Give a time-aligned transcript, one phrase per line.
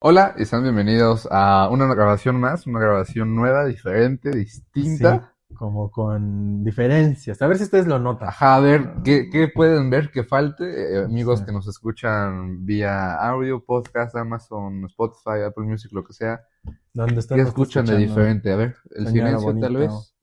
[0.00, 5.32] Hola y sean bienvenidos a una grabación más, una grabación nueva, diferente, distinta.
[5.48, 7.42] Sí, como con diferencias.
[7.42, 8.28] A ver si ustedes lo notan.
[8.28, 10.64] Ajá, a ver, ¿qué, qué pueden ver que falte?
[10.98, 11.46] Eh, amigos Sí.
[11.46, 16.42] que nos escuchan vía audio, podcast, Amazon, Spotify, Apple Music, lo que sea.
[16.92, 18.52] Donde ¿Qué están escuchan de diferente?
[18.52, 20.14] A ver, el Señora silencio tal vez.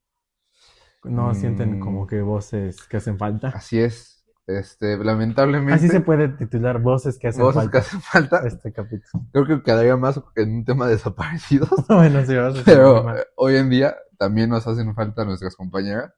[1.03, 1.79] No sienten Mm.
[1.81, 3.49] como que voces que hacen falta.
[3.49, 4.14] Así es.
[4.47, 8.41] Este, lamentablemente, Así se puede titular voces que hacen voces falta que hacen falta.
[8.45, 9.25] este capítulo.
[9.31, 11.69] Creo que quedaría más en un tema de desaparecidos.
[11.89, 16.13] bueno, sí, vamos a Pero eh, hoy en día también nos hacen falta nuestras compañeras,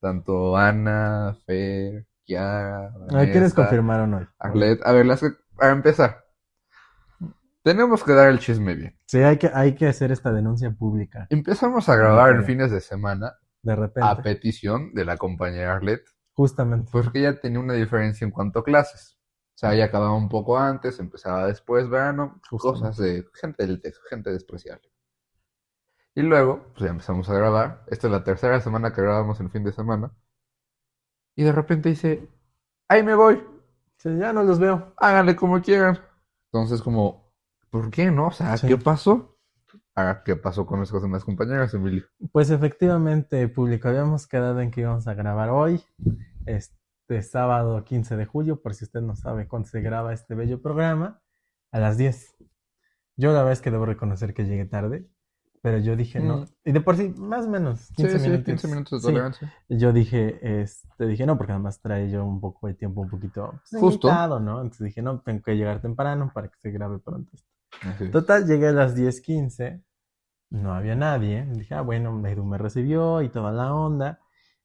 [0.00, 4.26] tanto Ana, Fer, Kiara, A ver, ¿quiénes Vanessa, confirmaron hoy?
[4.40, 4.80] Arlet.
[4.84, 6.24] A ver, las que- para empezar,
[7.62, 8.96] tenemos que dar el chisme bien.
[9.06, 11.26] Sí, hay que, hay que hacer esta denuncia pública.
[11.30, 14.22] Empezamos a grabar en fines de semana De a repente.
[14.22, 16.02] petición de la compañera Arlet,
[16.38, 16.88] Justamente.
[16.92, 19.18] porque ella tenía una diferencia en cuanto a clases.
[19.54, 22.80] O sea, ella acababa un poco antes, empezaba después, verano, Justamente.
[22.86, 24.88] cosas de gente del texto, gente despreciable.
[26.14, 27.84] Y luego, pues ya empezamos a grabar.
[27.88, 30.12] Esta es la tercera semana que grabamos en fin de semana.
[31.34, 32.28] Y de repente dice,
[32.88, 33.42] ¡ay, me voy!
[33.96, 34.92] Sí, ya no los veo.
[34.96, 35.98] Háganle como quieran.
[36.52, 37.32] Entonces, como,
[37.70, 38.28] ¿por qué no?
[38.28, 38.68] O sea, Sí.
[38.68, 39.37] ¿qué pasó?
[39.98, 42.04] Ahora, ¿qué pasó con nuestras demás compañeras, Emilio?
[42.30, 45.82] Pues efectivamente, público, habíamos quedado en que íbamos a grabar hoy,
[46.46, 50.62] este sábado 15 de julio, por si usted no sabe cuándo se graba este bello
[50.62, 51.20] programa,
[51.72, 52.36] a las 10.
[53.16, 55.08] Yo la verdad es que debo reconocer que llegué tarde,
[55.62, 56.42] pero yo dije no.
[56.42, 56.46] Mm.
[56.66, 58.46] Y de por sí, más o menos, 15 sí, sí, minutos.
[58.46, 59.12] 15 minutos de Sí.
[59.12, 59.54] tolerancia.
[59.68, 63.10] Y Yo dije, este, dije no, porque además trae yo un poco de tiempo un
[63.10, 64.08] poquito pues, Justo.
[64.38, 64.62] ¿no?
[64.62, 67.32] Entonces dije, no, tengo que llegar temprano para que se grabe pronto.
[68.12, 69.82] Total, llegué a las 10:15,
[70.50, 71.46] no había nadie.
[71.52, 74.20] Dije, ah, bueno, Edu me recibió y toda la onda.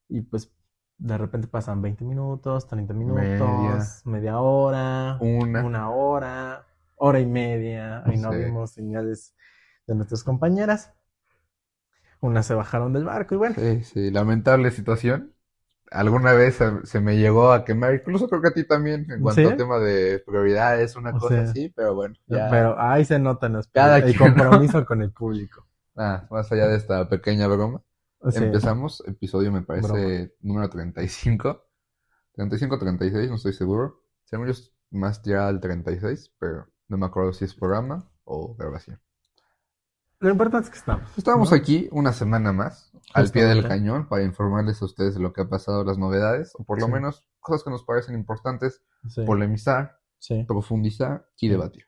[0.10, 0.52] Y pues
[0.98, 5.64] de repente pasan 20 minutos, 30 minutos, media, hora, Una.
[5.64, 8.04] una hora, hora y media.
[8.12, 9.36] Y no vimos señales
[9.88, 10.94] de nuestras compañeras.
[12.22, 15.34] Unas se bajaron del barco y bueno, Sí, sí, lamentable situación.
[15.92, 19.42] Alguna vez se, me llegó a quemar, incluso creo que a ti también, en cuanto
[19.42, 19.48] ¿Sí?
[19.48, 23.20] a tema de prioridades, una O cosa sea, así, pero bueno, ya, pero ahí se
[23.20, 25.68] notan los Cada compromiso con el público.
[25.98, 27.82] Ah, más allá de esta pequeña broma,
[28.32, 30.30] sea, empezamos, episodio me parece Broma.
[30.42, 31.66] número 35,
[32.34, 34.54] 35 36, no estoy seguro, según yo
[34.92, 39.00] más tirada al 36, pero no me acuerdo si es programa o grabación.
[40.20, 41.18] lo importante es que estamos.
[41.18, 41.58] Estamos ¿no?
[41.58, 43.68] aquí una semana más, al pie del Justamente.
[43.84, 46.86] cañón, para informarles a ustedes de lo que ha pasado, las novedades, o por lo
[46.86, 46.92] Sí.
[46.94, 50.46] menos cosas que nos parecen importantes, Sí, polemizar, sí.
[50.48, 51.50] profundizar y Sí.
[51.50, 51.86] debatir.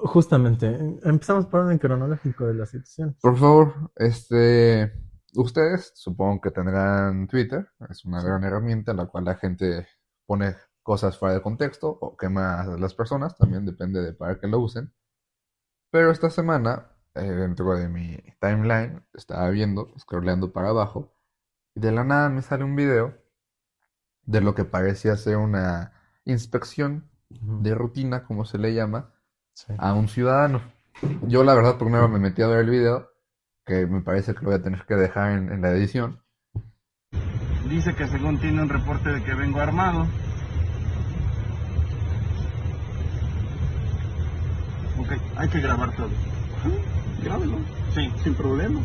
[0.00, 0.66] Justamente,
[1.02, 3.16] empezamos por orden cronológico de la situación.
[3.20, 4.92] Por favor, este,
[5.34, 9.88] ustedes supongo que tendrán Twitter, es una gran herramienta en la cual la gente
[10.24, 14.46] pone cosas fuera de contexto o quema a las personas, también depende de para qué
[14.46, 14.92] lo usen.
[15.90, 21.12] Pero esta semana, eh, dentro de mi timeline, estaba viendo, scrolleando para abajo,
[21.74, 23.18] y de la nada me sale un video
[24.22, 25.92] de lo que parecía ser una
[26.24, 29.14] inspección de rutina, como se le llama,
[29.66, 29.72] Sí.
[29.76, 30.60] a un ciudadano.
[31.22, 33.08] Yo la verdad primero me metí a ver el video,
[33.66, 36.20] que me parece que lo voy a tener que dejar en, en la edición.
[37.68, 40.06] Dice que según tiene un reporte de que vengo armado.
[45.00, 46.08] Ok, hay que grabar todo.
[47.24, 47.56] Grábelo.
[47.94, 48.80] Sí, sin problema.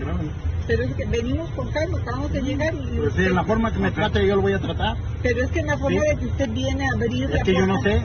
[0.00, 0.30] Grábelo.
[0.66, 2.86] Pero es que venimos con calma, acabamos de llegar y...
[2.96, 4.96] Pero sí, en la forma que me trate yo lo voy a tratar.
[5.22, 6.08] Pero es que en la forma Sí.
[6.08, 8.02] de que usted viene a abrir la Es que yo no sé,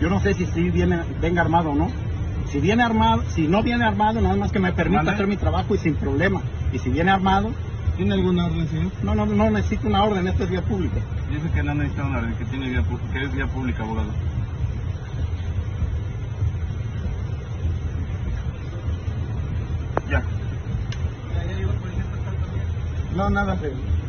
[0.00, 1.86] yo no sé si sí viene, venga armado o no.
[2.46, 5.14] Si viene armado, si no viene armado, nada más que me permita Vale.
[5.14, 6.40] hacer mi trabajo y sin problema.
[6.72, 7.52] Y si viene armado,
[7.96, 8.92] ¿Tiene alguna orden, señor?
[9.02, 11.00] no, no, no necesito una orden, esto es vía pública.
[11.28, 14.14] Dice que no necesita una orden, que, tiene vía, pu- que es vía pública, abogado.
[20.08, 20.20] Ya.
[23.14, 23.56] No, nada.
[23.58, 23.99] señor.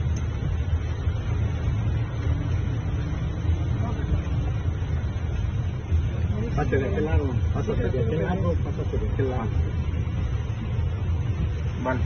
[6.62, 9.50] Pásate de aquel lado, pásate de aquel lado, pásate de aquel lado.
[11.84, 12.00] Vale.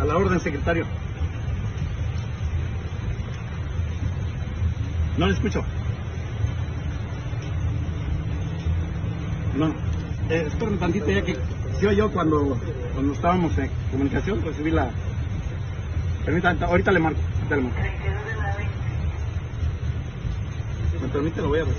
[0.00, 0.86] A la orden, secretario.
[5.18, 5.62] No le escucho.
[9.58, 9.74] No.
[10.30, 12.58] Eh, espérame tantito ya que yo yo cuando,
[12.94, 14.90] cuando estábamos en comunicación recibí la...
[16.24, 17.20] Permítame, ahorita le marco.
[17.36, 17.78] Ahorita le marco.
[21.00, 21.40] ¿Me permite?
[21.40, 21.74] Lo voy a hacer.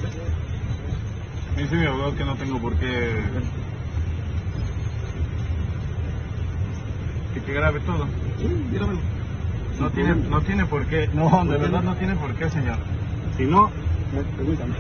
[1.55, 3.15] Me dice mi abogado que no tengo por qué...
[7.33, 8.07] Que, que grabe todo.
[8.39, 8.99] Sí, míramelo.
[9.79, 11.09] No tiene, no tiene por qué.
[11.13, 12.77] No, de verdad no tiene por qué, señor.
[13.37, 13.69] Si no,
[14.37, 14.75] permítame.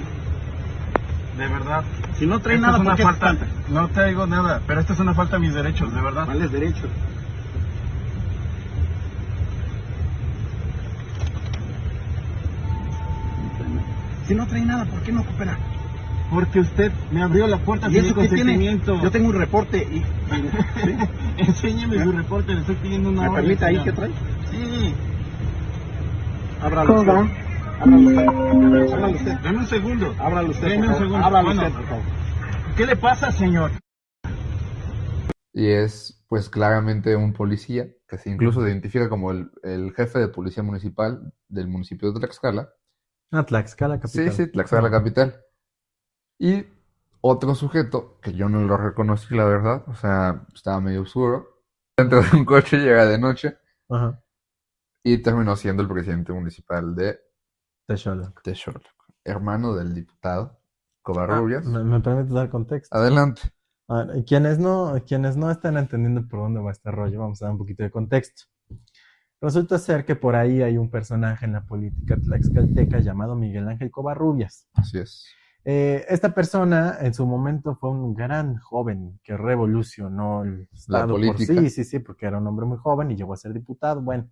[1.35, 1.85] De verdad.
[2.17, 3.47] Si no trae nada, es una ¿por qué falta.
[3.69, 6.25] No traigo nada, pero esto es una falta a mis derechos, de verdad.
[6.25, 6.91] ¿Cuáles derechos?
[14.27, 15.57] Si no trae nada, ¿por qué no coopera?
[16.29, 18.53] Porque usted me abrió la puerta ¿Y sin eso qué tiene?
[18.53, 19.03] consentimiento.
[19.03, 19.97] Yo tengo un reporte y...
[19.97, 20.03] y-
[20.85, 20.93] ¿sí?
[21.37, 24.11] Enséñeme su reporte, le estoy pidiendo una ¿Me permite ahí que trae?
[24.49, 24.95] Sí.
[26.61, 27.13] Ábralo ¿Cómo usted.
[27.13, 27.50] va?
[27.81, 28.27] Ábralo usted.
[28.27, 29.33] Ábralo usted.
[29.41, 30.15] Dame un segundo.
[30.19, 31.25] Ábralo usted, Deme un segundo.
[31.25, 31.61] Ábralo Bueno.
[31.67, 32.03] usted, por favor.
[32.77, 33.71] ¿Qué le pasa, señor?
[35.53, 40.27] Y es pues claramente un policía que se incluso identifica como el, el jefe de
[40.29, 42.69] policía municipal del municipio de Tlaxcala.
[43.31, 44.31] Ah, Tlaxcala, capital.
[44.31, 45.41] Sí, sí, Tlaxcala capital.
[46.39, 46.65] Y
[47.19, 51.63] otro sujeto que yo no lo reconocí, la verdad, o sea, estaba medio oscuro.
[51.97, 53.57] Dentro de un coche llega de noche
[53.89, 54.23] Ajá.
[55.03, 57.19] y terminó siendo el presidente municipal de
[57.87, 58.41] Texoloc.
[58.43, 58.83] Texoloc,
[59.23, 61.65] hermano del diputado Ah, Covarrubias.
[61.65, 62.95] ¿me, me permite dar contexto?
[62.95, 63.41] Adelante.
[63.87, 67.45] A ver, quienes no, quienes no están entendiendo por dónde va este rollo, vamos a
[67.45, 68.43] dar un poquito de contexto.
[69.41, 73.89] Resulta ser que por ahí hay un personaje en la política tlaxcalteca llamado Miguel Ángel
[73.89, 74.67] Covarrubias.
[74.73, 75.25] Así es.
[75.65, 81.21] Eh, esta persona en su momento fue un gran joven que revolucionó el Estado por
[81.21, 81.53] política.
[81.53, 84.01] sí, sí, sí, porque era un hombre muy joven y llegó a ser diputado.
[84.01, 84.29] Bueno,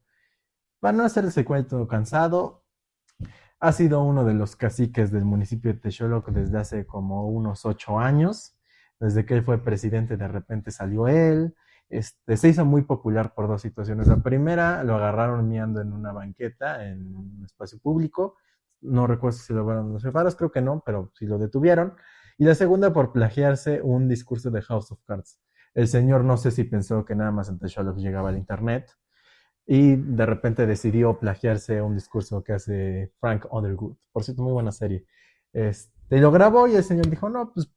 [0.80, 2.64] para no hacer ese cuento cansado,
[3.60, 8.00] ha sido uno de los caciques del municipio de Texoloc desde hace como unos ocho
[8.00, 8.56] años.
[9.00, 11.56] Desde que él fue presidente, de repente salió él.
[11.90, 14.08] Este, se hizo muy popular por dos situaciones.
[14.08, 18.38] La primera, lo agarraron miando en una banqueta, en un espacio público.
[18.82, 21.96] No recuerdo si lo llevaron los separos, creo que no, pero sí lo detuvieron.
[22.38, 25.40] Y la segunda, por plagiarse un discurso de House of Cards.
[25.74, 28.90] El señor no sé si pensó que nada más en Texoloc llegaba al internet
[29.72, 33.98] y de repente decidió plagiarse un discurso que hace Frank Underwood.
[34.12, 35.06] Por cierto, muy buena serie.
[35.54, 37.72] Este, lo grabó y el señor dijo, no, pues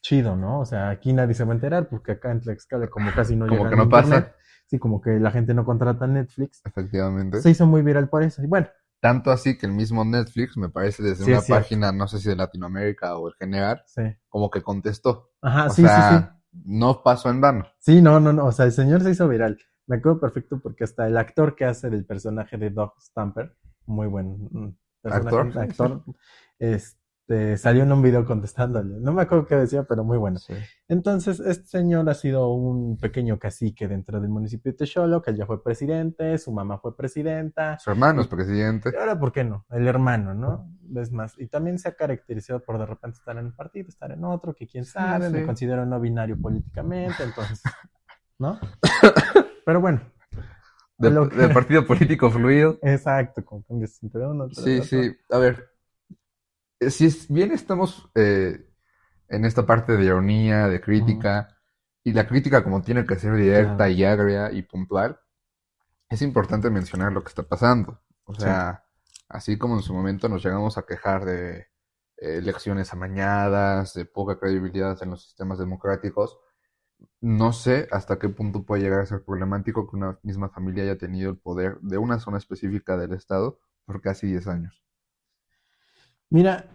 [0.00, 0.60] chido, ¿no?
[0.60, 3.46] O sea, aquí nadie se va a enterar porque acá en Tlaxcala como casi no
[3.46, 4.06] Como llega que el no pasa.
[4.16, 4.34] internet.
[4.68, 6.62] Sí, como que la gente no contrata Netflix.
[6.64, 7.42] Efectivamente.
[7.42, 8.42] Se hizo muy viral por eso.
[8.42, 8.68] Y bueno,
[9.00, 12.28] Tanto así que el mismo Netflix, me parece, desde Sí, una página, no sé si
[12.30, 14.02] de Latinoamérica o el general, sí.
[14.28, 15.30] como que contestó.
[15.42, 16.24] Ajá, o sí, sí, sí.
[16.64, 17.66] no pasó en vano.
[17.80, 18.46] Sí, no, no, no.
[18.46, 19.58] O sea, el señor se hizo viral.
[19.88, 23.56] Me acuerdo perfecto porque hasta el actor que hace del personaje de Doug Stamper,
[23.86, 26.02] muy buen mm, personaje, Actor, sí, actor,
[26.58, 29.00] este, salió en un video contestándole.
[29.00, 30.38] No me acuerdo qué decía, pero muy bueno.
[30.40, 30.52] Sí.
[30.88, 35.38] Entonces, este señor ha sido un pequeño cacique dentro del municipio de Texolo, que él
[35.38, 37.78] ya fue presidente, su mamá fue presidenta.
[37.78, 38.90] Su hermano es presidente.
[38.92, 39.64] Y ahora, ¿por qué no?
[39.70, 40.70] El hermano, ¿no?
[40.96, 44.12] Es más, y también se ha caracterizado por de repente estar en un partido, estar
[44.12, 45.46] en otro, que quién sabe, me sí.
[45.46, 47.62] considero no binario políticamente, entonces,
[48.38, 48.60] ¿no?
[49.68, 50.00] Pero bueno.
[50.32, 50.40] a
[50.96, 52.78] De, lo que- de partido político fluido.
[52.80, 54.84] Exacto, confundes entre uno entre Sí, otro.
[54.88, 55.16] sí.
[55.30, 55.70] A ver,
[56.80, 58.66] eh, si es, bien estamos eh,
[59.28, 61.54] en esta parte de ironía, de crítica,
[62.02, 63.90] y la crítica como tiene que ser directa Claro.
[63.92, 65.20] y agria y puntual,
[66.08, 68.00] es importante mencionar lo que está pasando.
[68.24, 68.84] O sea,
[69.28, 74.38] así como en su momento nos llegamos a quejar de eh, elecciones amañadas, de poca
[74.38, 76.38] credibilidad en los sistemas democráticos,
[77.20, 80.98] no sé hasta qué punto puede llegar a ser problemático que una misma familia haya
[80.98, 84.84] tenido el poder de una zona específica del Estado por casi 10 años.
[86.30, 86.66] Mira,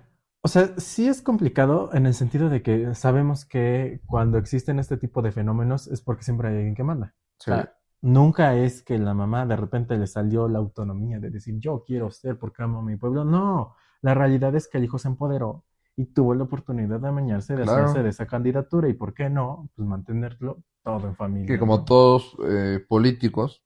[0.42, 4.98] o sea, sí es complicado en el sentido de que sabemos que cuando existen este
[4.98, 7.16] tipo de fenómenos es porque siempre hay alguien que manda.
[7.40, 7.52] Sí.
[7.52, 11.56] O sea, nunca es que la mamá de repente le salió la autonomía de decir
[11.60, 13.24] yo quiero ser porque amo a mi pueblo.
[13.24, 15.64] No, la realidad es que el hijo se empoderó
[15.96, 17.84] y tuvo la oportunidad de amañarse, de Claro.
[17.84, 21.48] hacerse de esa candidatura y por qué no, pues mantenerlo todo en familia.
[21.48, 21.86] Que como ¿no?
[21.86, 23.64] todos eh, políticos,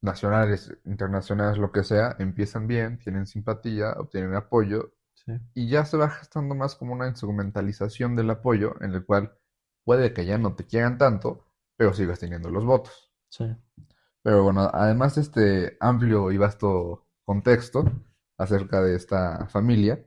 [0.00, 5.32] nacionales, internacionales, lo que sea, empiezan bien, tienen simpatía, obtienen apoyo Sí.
[5.54, 9.32] y ya se va gestando más como una instrumentalización del apoyo en el cual
[9.84, 11.44] puede que ya no te quieran tanto,
[11.76, 13.12] pero sigas teniendo los votos.
[13.28, 13.44] Sí.
[14.22, 17.84] Pero bueno, además de este amplio y vasto contexto
[18.38, 20.02] acerca de esta familia,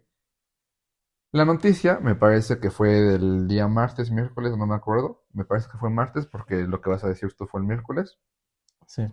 [1.34, 5.26] la noticia me parece que fue del día martes, miércoles, no me acuerdo.
[5.34, 8.18] Me parece que fue martes porque lo que vas a decir tú fue el miércoles.
[8.88, 9.04] Sí.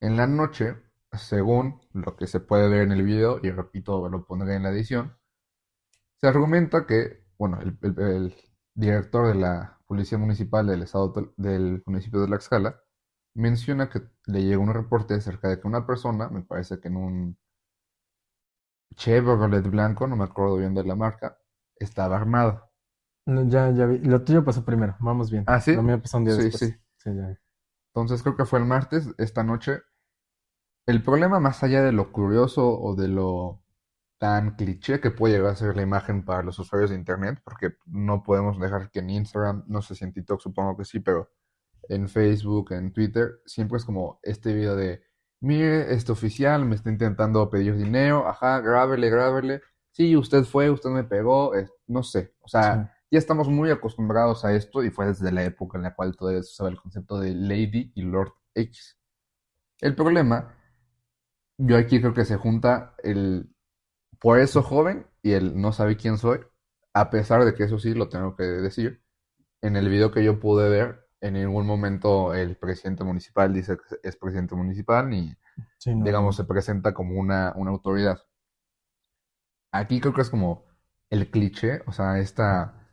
[0.00, 0.76] En la noche,
[1.12, 4.70] según lo que se puede ver en el video, y repito, lo pondré en la
[4.70, 5.16] edición,
[6.20, 8.34] se argumenta que, bueno, el, el- el
[8.74, 12.80] director de la Policía Municipal del estado del municipio de Tlaxcala
[13.34, 16.96] menciona que le llegó un reporte acerca de que una persona, me parece que en
[16.96, 17.38] un
[18.96, 21.38] Chevrolet blanco, no me acuerdo bien de la marca,
[21.76, 22.68] estaba armado.
[23.26, 23.98] No, ya, ya vi.
[23.98, 25.44] Lo tuyo pasó primero, vamos bien.
[25.46, 25.74] ¿Ah, sí?
[25.74, 26.70] Lo mío pasó un día Sí, después.
[26.72, 26.76] sí.
[26.96, 27.34] Sí, ya vi.
[27.94, 29.82] Entonces creo que fue el martes, esta noche.
[30.86, 33.62] El problema más allá de lo curioso o de lo
[34.18, 37.76] tan cliché que puede llegar a ser la imagen para los usuarios de internet, porque
[37.86, 41.30] no podemos dejar que en Instagram, no sé si en TikTok supongo que sí, pero
[41.88, 45.02] en Facebook, en Twitter, siempre es como este video de,
[45.40, 50.90] mire, este oficial me está intentando pedir dinero, ajá, grábele, grábele, sí, usted fue, usted
[50.90, 55.06] me pegó, eh, no sé, o sea, ya estamos muy acostumbrados a esto y fue
[55.06, 58.34] desde la época en la cual todavía se usaba el concepto de Lady y Lord
[58.54, 58.98] X.
[59.80, 60.54] El problema,
[61.56, 63.50] yo aquí creo que se junta el
[64.20, 66.40] por eso joven y el no sabe quién soy,
[66.92, 69.02] a pesar de que eso sí lo tengo que decir.
[69.62, 73.96] En el video que yo pude ver, en ningún momento el presidente municipal dice que
[74.02, 75.08] es presidente municipal
[75.78, 76.04] Sí, no.
[76.04, 78.18] digamos, se presenta como una, una autoridad.
[79.72, 80.64] Aquí creo que es como
[81.10, 82.88] el cliché, o sea, esta,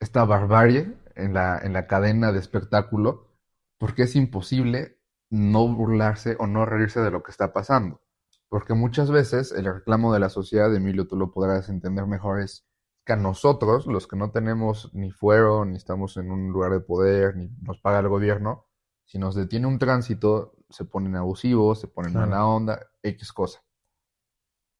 [0.00, 3.36] esta barbarie en la, en la cadena de espectáculo,
[3.78, 5.00] porque es imposible
[5.30, 8.00] no burlarse o no reírse de lo que está pasando.
[8.48, 12.65] Porque muchas veces el reclamo de la sociedad, Emilio, tú lo podrás entender mejor, es
[13.06, 16.80] que a nosotros, los que no tenemos ni fuero, ni estamos en un lugar de
[16.80, 18.66] poder, ni nos paga el gobierno,
[19.06, 22.28] si nos detiene un tránsito, se ponen abusivos, se ponen Claro.
[22.30, 23.62] mala onda, X cosa.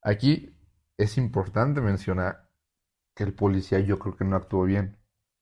[0.02, 0.54] Aquí
[0.96, 2.48] es importante mencionar
[3.14, 4.98] que el policía yo creo que no actuó bien.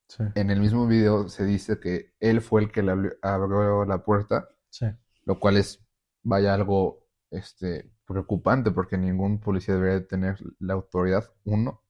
[0.08, 3.84] Sí, En el mismo video se dice que él fue el que le abri- abrió
[3.86, 4.86] la puerta, sí,
[5.24, 5.82] lo cual es,
[6.22, 11.82] vaya, algo este, preocupante porque ningún policía debería de tener la autoridad, uno,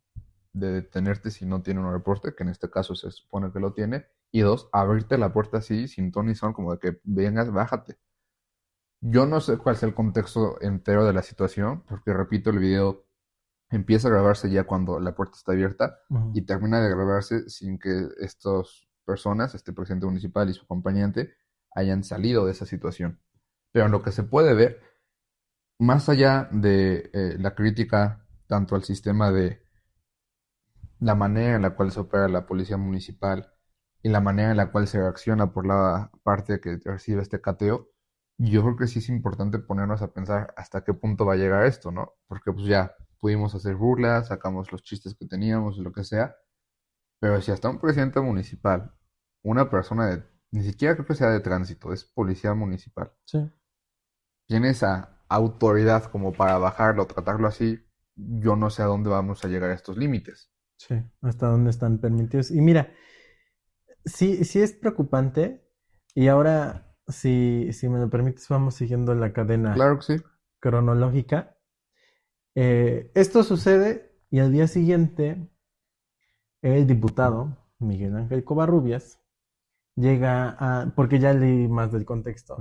[0.55, 3.75] de detenerte si no tiene un reporte, que en este caso se supone que lo
[3.75, 7.53] tiene, y dos, abrirte la puerta así, sin ton ni son, como de que vengas,
[7.53, 7.99] bájate.
[9.01, 13.05] Yo no sé cuál es el contexto entero de la situación, porque repito, el video
[13.71, 15.99] empieza a grabarse ya cuando la puerta está abierta
[16.33, 21.35] y termina de grabarse sin que estas personas, este presidente municipal y su acompañante,
[21.75, 23.21] hayan salido de esa situación.
[23.73, 24.81] Pero en lo que se puede ver,
[25.79, 29.64] más allá de eh, la crítica tanto al sistema de
[31.05, 33.53] la manera en la cual se opera la policía municipal
[34.03, 37.91] y la manera en la cual se reacciona por la parte que recibe este cateo,
[38.39, 41.67] yo creo que sí es importante ponernos a pensar hasta qué punto va a llegar
[41.67, 42.15] esto, ¿no?
[42.27, 46.37] Porque pues ya pudimos hacer burlas, sacamos los chistes que teníamos, lo que sea,
[47.21, 48.95] pero si hasta un presidente municipal,
[49.43, 53.51] una persona de, ni siquiera creo que sea de tránsito, es policía municipal, sí.
[54.47, 57.85] tiene esa autoridad como para bajarlo, tratarlo así,
[58.17, 60.54] yo no sé a dónde vamos a llegar a estos límites.
[60.77, 62.51] Sí, hasta dónde están permitidos.
[62.51, 62.93] Y mira,
[64.05, 65.65] sí, sí es preocupante.
[66.15, 70.23] Y ahora, si, si me lo permites, vamos siguiendo la cadena Claro que sí.
[70.61, 71.57] cronológica.
[72.55, 75.49] Eh, esto sucede y al día siguiente,
[76.63, 79.21] el diputado Miguel Ángel Covarrubias
[79.97, 82.57] llega a, porque ya leí más del contexto,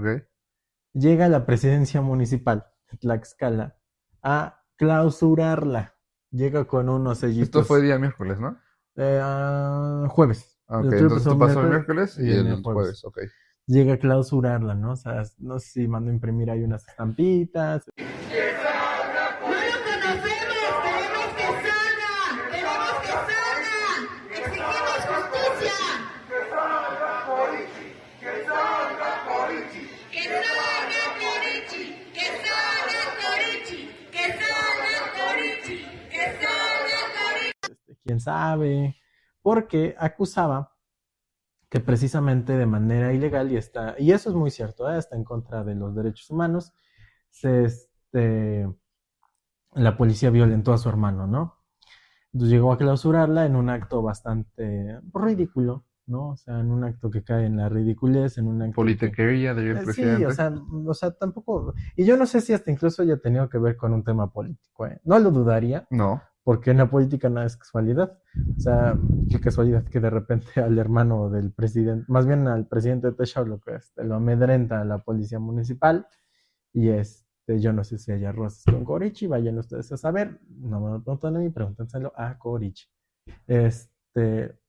[0.94, 3.78] llega a la presidencia municipal de Tlaxcala
[4.22, 5.96] a clausurarla.
[6.34, 7.44] Llega con unos sellitos.
[7.48, 8.58] Esto fue día miércoles, ¿no?
[8.96, 10.58] Eh, ah, jueves.
[10.68, 13.02] Ah, Ok, entonces tú pasó el miércoles y el el jueves.
[13.02, 13.20] jueves, ok.
[13.68, 14.94] Llega a clausurarla, ¿no?
[14.94, 17.86] O sea, no sé si mando a imprimir ahí unas estampitas.
[17.96, 18.10] No lo
[19.42, 22.22] conocemos, queremos que salga,
[22.52, 23.82] queremos que salga,
[24.32, 25.96] exigimos justicia.
[26.30, 27.88] Que salga Corichi,
[28.20, 29.84] que salga Corichi,
[32.14, 35.80] que salga Corichi, que salga Corichi,
[36.12, 37.78] que salga Corichi.
[37.88, 38.96] este, quién sabe,
[39.42, 40.72] porque acusaba
[41.70, 45.00] que precisamente de manera ilegal y está, y eso es muy cierto, ¿eh?
[45.00, 46.74] está en contra de los derechos humanos,
[47.32, 48.72] se, este,
[49.74, 51.56] la policía violentó a su hermano, ¿no?
[52.32, 56.30] Entonces llegó a clausurarla en un acto bastante ridículo, ¿no?
[56.30, 59.56] O sea, en un acto que cae en la ridiculez, en un acto que- Politiquería
[59.56, 60.28] del eh, Sí, presidente.
[60.28, 60.54] o sea,
[60.86, 63.94] o sea, tampoco, y yo no sé si hasta incluso haya tenido que ver con
[63.94, 65.02] un tema político, ¿eh?
[65.04, 68.20] No lo dudaría, No, porque en la política nada es casualidad.
[68.58, 68.98] O sea,
[69.30, 73.48] qué casualidad que de repente al hermano del presidente, más bien al presidente de Texas,
[73.66, 76.06] que este, lo amedrenta a la policía municipal.
[76.74, 80.40] Y este, yo no sé si haya roces con Corichi, vayan ustedes a saber.
[80.50, 82.88] No me lo preguntan a mí, pregúntenselo a Corichi.
[83.48, 84.60] Este,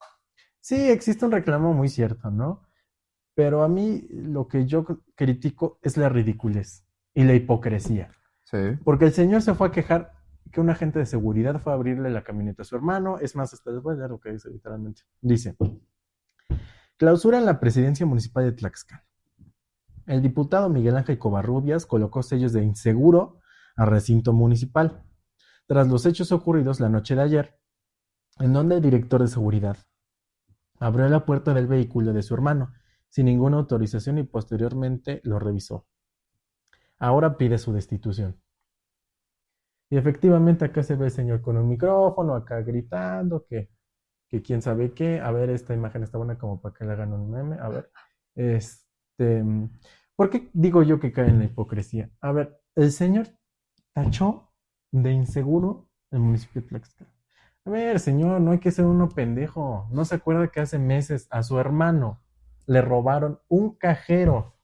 [0.61, 2.62] sí, existe un reclamo muy cierto, ¿no?
[3.35, 4.85] Pero a mí lo que yo
[5.16, 8.12] critico es la ridiculez y la hipocresía.
[8.45, 8.78] sí.
[8.85, 10.12] Porque el señor se fue a quejar
[10.53, 13.19] que un agente de seguridad fue a abrirle la camioneta a su hermano.
[13.19, 15.03] Es más, hasta les voy a leer lo que dice literalmente.
[15.21, 15.57] Dice,
[16.97, 19.05] clausura en la presidencia municipal de Tlaxcala.
[20.07, 23.41] El diputado Miguel Ángel Covarrubias colocó sellos de inseguro
[23.75, 25.03] al recinto municipal.
[25.67, 27.59] Tras los hechos ocurridos la noche de ayer,
[28.39, 29.79] en donde el director de seguridad
[30.79, 32.73] abrió la puerta del vehículo de su hermano,
[33.09, 35.87] sin ninguna autorización y posteriormente lo revisó.
[36.99, 38.41] Ahora pide su destitución.
[39.91, 43.71] Y efectivamente acá se ve el señor con un micrófono, acá gritando que,
[44.29, 45.21] que quién sabe qué.
[45.21, 47.57] A ver, esta imagen está buena como para que le hagan un meme.
[47.61, 47.91] A ver,
[48.35, 49.45] este,
[50.17, 52.11] ¿por qué digo yo que cae en la hipocresía?
[52.21, 53.29] A ver, el señor
[53.93, 54.53] tachó
[54.93, 57.11] de inseguro el municipio de Tlaxcala.
[57.67, 59.88] A ver, señor, no hay que ser uno pendejo.
[59.91, 62.23] ¿No se acuerda que hace meses a su hermano
[62.67, 64.55] le robaron un cajero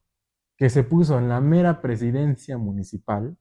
[0.57, 3.39] que se puso en la mera presidencia municipal?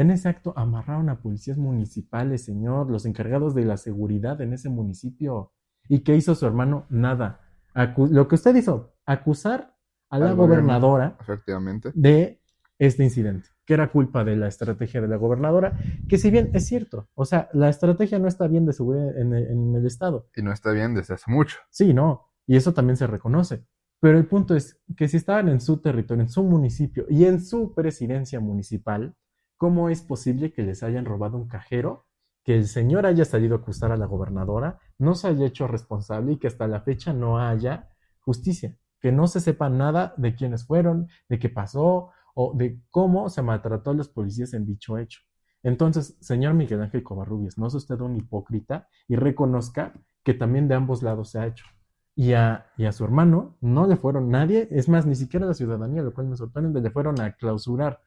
[0.00, 4.70] En ese acto amarraron a policías municipales, señor, los encargados de la seguridad en ese
[4.70, 5.52] municipio.
[5.90, 6.86] ¿Y qué hizo su hermano?
[6.88, 7.40] Nada.
[7.74, 9.76] Acu- lo que usted hizo, acusar
[10.08, 11.90] a la gobernadora Efectivamente.
[11.94, 12.40] de
[12.78, 15.78] este incidente, que era culpa de la estrategia de la gobernadora,
[16.08, 19.34] que si bien es cierto, o sea, la estrategia no está bien de seguridad en
[19.34, 21.58] el, en el Estado, Y no está bien desde hace mucho.
[21.68, 23.66] sí, no, y eso también se reconoce,
[24.00, 27.44] pero el punto es que si estaban en su territorio, en su municipio y en
[27.44, 29.14] su presidencia municipal,
[29.60, 32.06] ¿cómo es posible que les hayan robado un cajero?
[32.44, 36.32] Que el señor haya salido a acusar a la gobernadora, no se haya hecho responsable
[36.32, 37.90] y que hasta la fecha no haya
[38.20, 43.28] justicia, que no se sepa nada de quiénes fueron, de qué pasó o de cómo
[43.28, 45.20] se maltrató a los policías en dicho hecho.
[45.62, 49.92] Entonces, señor Miguel Ángel Covarrubias, no es usted un hipócrita y reconozca
[50.24, 51.66] que también de ambos lados se ha hecho.
[52.14, 55.52] Y a, y a su hermano no le fueron nadie, es más, ni siquiera la
[55.52, 58.00] ciudadanía, lo cual me sorprende, le fueron a clausurar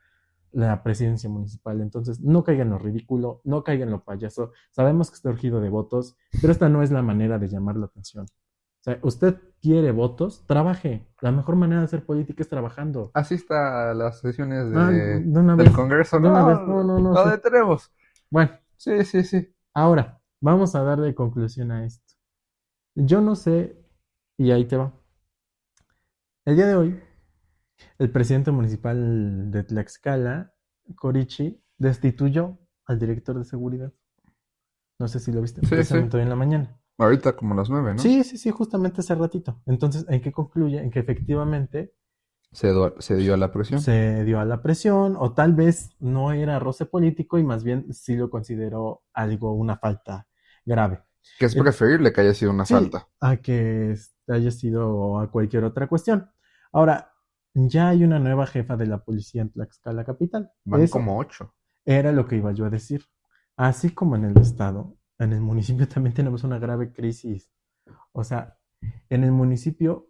[0.53, 1.81] la presidencia municipal.
[1.81, 4.51] Entonces, no caigan en lo ridículo, no caigan en lo payaso.
[4.71, 7.85] Sabemos que está urgido de votos, pero esta no es la manera de llamar la
[7.87, 8.25] atención.
[8.25, 11.07] O sea, usted quiere votos, trabaje.
[11.21, 13.11] La mejor manera de hacer política es trabajando.
[13.13, 15.71] Asista a las sesiones de, Ah, de una del.
[15.71, 16.19] Congreso.
[16.19, 16.57] de una no, vez.
[16.67, 17.29] No, no, no, Lo sí.
[17.31, 17.91] detenemos.
[18.29, 19.55] Bueno, Sí, sí, sí.
[19.73, 22.13] ahora, vamos a darle conclusión a esto.
[22.95, 23.77] Yo no sé,
[24.37, 24.91] y ahí te va.
[26.45, 27.01] El día de hoy,
[27.99, 30.53] el presidente municipal de Tlaxcala,
[30.95, 33.93] Corichi, destituyó al director de seguridad.
[34.99, 36.17] No sé si lo viste, Sí, precisamente sí.
[36.17, 36.79] hoy en la mañana.
[36.97, 38.01] Ahorita como las nueve, ¿no?
[38.01, 39.61] Sí, sí, sí, justamente hace ratito.
[39.65, 40.79] Entonces, ¿en qué concluye?
[40.79, 41.93] En que efectivamente
[42.53, 43.81] Se, do- se dio a la presión.
[43.81, 47.91] se dio a la presión, o tal vez no era roce político y más bien
[47.93, 50.27] sí lo consideró algo, una falta
[50.65, 51.03] grave.
[51.37, 53.07] Que es preferible que haya sido una Sí, falta.
[53.19, 53.95] a que
[54.27, 56.29] haya sido a cualquier otra cuestión.
[56.71, 57.12] Ahora,
[57.55, 60.51] ya hay una nueva jefa de la policía en Tlaxcala Capital.
[60.65, 61.53] Van Eso como ocho.
[61.85, 63.05] era lo que iba yo a decir.
[63.57, 67.51] Así como en el estado, en el municipio también tenemos una grave crisis.
[68.13, 68.57] O sea,
[69.09, 70.09] en el municipio,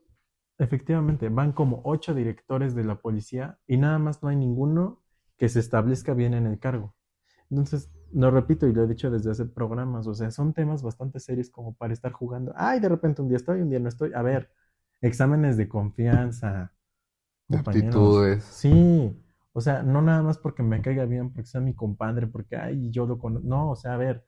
[0.59, 5.01] efectivamente, van como ocho directores de la policía y nada más no hay ninguno
[5.37, 6.95] que se establezca bien en el cargo.
[7.49, 11.19] Entonces, lo repito y lo he dicho desde hace programas, o sea, son temas bastante
[11.19, 12.53] serios como para estar jugando.
[12.57, 14.11] Ay, de repente un día estoy, un día no estoy.
[14.15, 14.51] A ver,
[15.01, 16.72] exámenes de confianza,
[17.47, 18.43] De aptitudes.
[18.43, 19.19] Sí,
[19.53, 22.89] o sea, no nada más porque me caiga bien, porque sea mi compadre, porque, ay,
[22.91, 23.47] yo lo conozco.
[23.47, 24.25] No, o sea, a ver,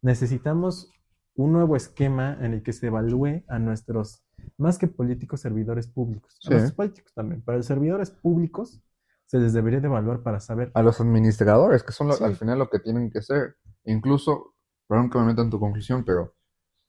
[0.00, 0.90] necesitamos
[1.34, 4.22] un nuevo esquema en el que se evalúe a nuestros,
[4.58, 6.38] más que políticos, servidores públicos.
[6.46, 8.80] A los políticos también, pero a los servidores públicos
[9.26, 10.70] se les debería de evaluar para saber.
[10.74, 12.24] A los administradores, que son lo- Sí.
[12.24, 13.56] al final lo que tienen que ser.
[13.84, 14.54] Incluso,
[14.86, 16.34] perdón que me meta en tu conclusión, pero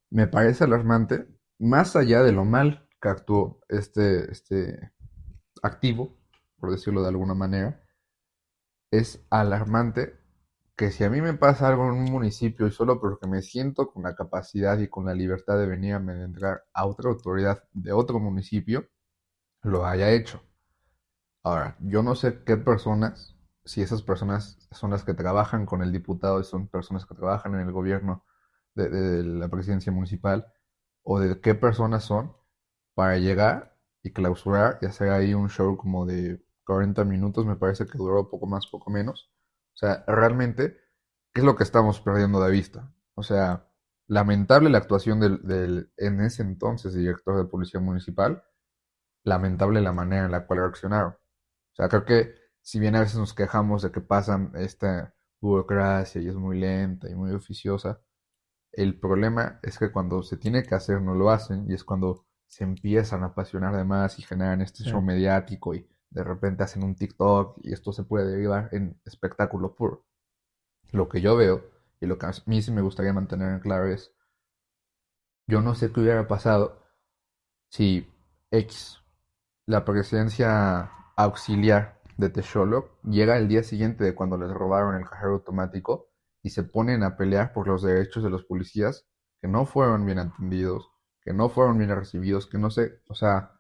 [0.09, 1.25] me parece alarmante,
[1.59, 4.91] más allá de lo mal que actuó este, este
[5.63, 6.15] activo,
[6.60, 7.82] por decirlo de alguna manera,
[8.91, 10.17] es alarmante
[10.78, 13.91] que si a mí me pasa algo en un municipio y solo porque me siento
[13.91, 17.91] con la capacidad y con la libertad de venir a entrar a otra autoridad de
[17.91, 18.88] otro municipio,
[19.63, 20.43] lo haya hecho.
[21.43, 25.91] Ahora, yo no sé qué personas, si esas personas son las que trabajan con el
[25.91, 28.26] diputado y son personas que trabajan en el gobierno
[28.76, 30.47] de, de la presidencia municipal,
[31.04, 32.34] o de qué personas son
[32.95, 33.72] para llegar
[34.03, 38.29] y clausurar y hacer ahí un show como de 40 minutos, me parece que duró
[38.29, 39.31] poco más, poco menos.
[39.73, 40.77] O sea, realmente,
[41.33, 42.93] ¿qué es lo que estamos perdiendo de vista?
[43.15, 43.67] O sea,
[44.07, 48.43] lamentable la actuación del, del en ese entonces director de policía municipal,
[49.23, 51.13] lamentable la manera en la cual reaccionaron.
[51.13, 56.21] O sea, creo que si bien a veces nos quejamos de que pasan esta burocracia
[56.21, 58.01] y es muy lenta y muy oficiosa,
[58.71, 62.25] el problema es que cuando se tiene que hacer no lo hacen y es cuando
[62.53, 64.91] se empiezan a apasionar de más y generan este Sí.
[64.91, 69.73] show mediático y de repente hacen un TikTok y esto se puede derivar en espectáculo
[69.73, 70.05] puro.
[70.91, 71.63] Lo que yo veo
[71.99, 74.13] y lo que a mí sí me gustaría mantener en claro es,
[75.47, 76.79] yo no sé qué hubiera pasado
[77.71, 78.07] si
[78.51, 78.99] X,
[79.65, 85.33] la presidencia auxiliar de Texolo, llega el día siguiente de cuando les robaron el cajero
[85.33, 86.11] automático
[86.43, 89.07] y se ponen a pelear por los derechos de los policías
[89.41, 90.92] que no fueron bien atendidos,
[91.23, 93.59] que no fueron bien recibidos, que no sé, o sea,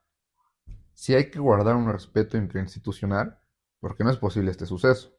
[0.93, 3.39] sí hay que guardar un respeto interinstitucional
[3.79, 5.11] porque no es posible este suceso.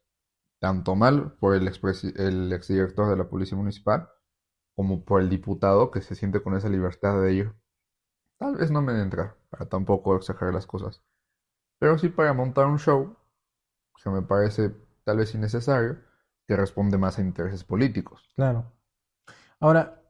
[0.61, 4.09] Tanto mal por el, exdirector de la Policía Municipal
[4.75, 7.55] como por el diputado que se siente con esa libertad de ir.
[8.39, 11.03] Tal vez no me de entrar, para tampoco exagerar las cosas.
[11.79, 13.17] Pero sí para montar un show
[14.03, 15.99] que me parece tal vez innecesario,
[16.47, 18.33] que responde más a intereses políticos.
[18.35, 18.73] Claro.
[19.61, 20.03] Ahora,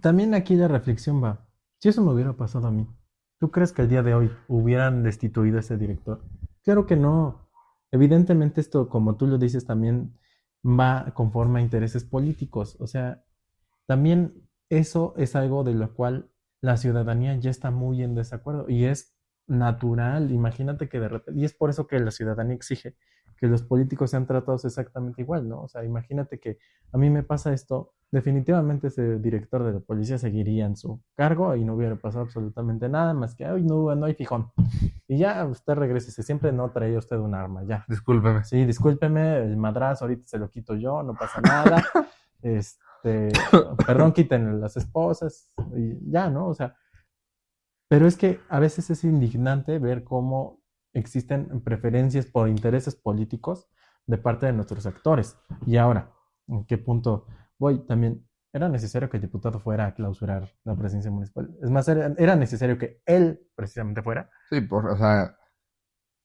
[0.00, 1.45] también aquí la reflexión va.
[1.86, 2.84] Si eso me hubiera pasado a mí,
[3.38, 6.20] ¿tú crees que el día de hoy hubieran destituido a ese director?
[6.64, 7.48] Claro que no.
[7.92, 10.18] Evidentemente esto, como tú lo dices, también
[10.64, 12.76] va conforme a intereses políticos.
[12.80, 13.22] O sea,
[13.86, 16.28] también eso es algo de lo cual
[16.60, 20.32] la ciudadanía ya está muy en desacuerdo y es natural.
[20.32, 22.96] Imagínate que de repente, y es por eso que la ciudadanía exige
[23.36, 25.62] que los políticos sean tratados exactamente igual, ¿no?
[25.62, 26.58] O sea, imagínate que
[26.92, 31.54] a mí me pasa esto, definitivamente ese director de la policía seguiría en su cargo
[31.54, 34.50] y no hubiera pasado absolutamente nada más que, ay, no, no hay fijón.
[35.08, 37.84] Y ya usted regrese, siempre no traía usted un arma, ya.
[37.88, 38.44] Discúlpeme.
[38.44, 41.84] Sí, discúlpeme, el madrazo ahorita se lo quito yo, no pasa nada.
[42.42, 43.32] Este,
[43.86, 46.46] perdón, quiten las esposas y ya, ¿no?
[46.46, 46.76] O sea,
[47.88, 50.55] pero es que a veces es indignante ver cómo
[50.98, 53.68] existen preferencias por intereses políticos
[54.06, 55.36] de parte de nuestros actores.
[55.66, 56.12] Y ahora,
[56.48, 57.26] ¿en qué punto
[57.58, 57.86] voy?
[57.86, 61.54] También era necesario que el diputado fuera a clausurar la presidencia municipal.
[61.62, 64.30] Es más, era, era necesario que él precisamente fuera.
[64.50, 65.36] Sí, por, o sea,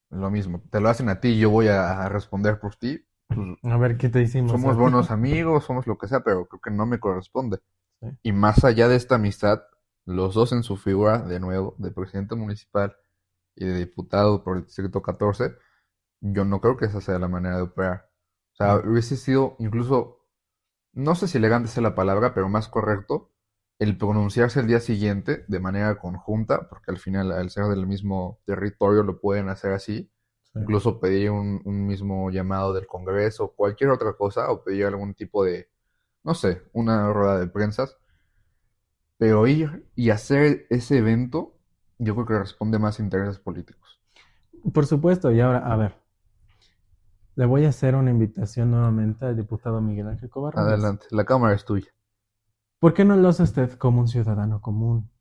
[0.10, 0.62] lo mismo.
[0.72, 3.06] Te lo hacen a ti yo voy a, a responder por ti.
[3.28, 4.52] Pues, A ver qué te hicimos.
[4.52, 7.60] somos buenos amigos, somos lo que sea, pero creo que no me corresponde.
[8.00, 8.08] Sí.
[8.24, 9.62] Y más allá de esta amistad,
[10.06, 12.96] los dos en su figura, de nuevo, de presidente municipal
[13.56, 15.56] y de diputado por el distrito 14,
[16.22, 18.10] yo no creo que esa sea la manera de operar.
[18.54, 20.26] O sea, hubiese sido incluso,
[20.94, 23.32] no sé si elegante sea la palabra, pero más correcto,
[23.80, 28.40] el pronunciarse el día siguiente de manera conjunta, porque al final, al ser del mismo
[28.46, 30.12] territorio, lo pueden hacer así.
[30.54, 30.60] Sí.
[30.60, 35.44] Incluso pedir un, un mismo llamado del Congreso, cualquier otra cosa, o pedir algún tipo
[35.44, 35.70] de,
[36.24, 37.98] no sé, una rueda de prensas.
[39.18, 41.58] Pero ir y hacer ese evento,
[42.02, 44.02] yo creo que responde más a intereses políticos.
[44.74, 45.96] Por supuesto, y ahora, a ver,
[47.36, 50.68] le voy a hacer una invitación nuevamente al diputado Miguel Ángel Covarrubias.
[50.68, 51.90] Adelante, la cámara es tuya.
[52.80, 55.12] ¿Por qué no lo hace usted como un ciudadano común?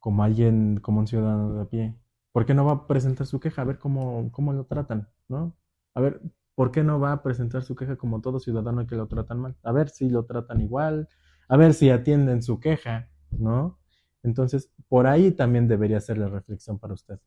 [0.00, 1.96] Como alguien, como un ciudadano de a pie.
[2.32, 3.62] ¿Por qué no va a presentar su queja?
[3.62, 5.56] A ver cómo, cómo lo tratan, ¿no?
[5.94, 6.20] A ver,
[6.56, 9.56] ¿por qué no va a presentar su queja como todo ciudadano que lo tratan mal?
[9.62, 11.08] A ver si lo tratan igual,
[11.48, 13.78] a ver si atienden su queja, ¿no?
[14.26, 17.20] Entonces, por ahí también debería ser la reflexión para usted.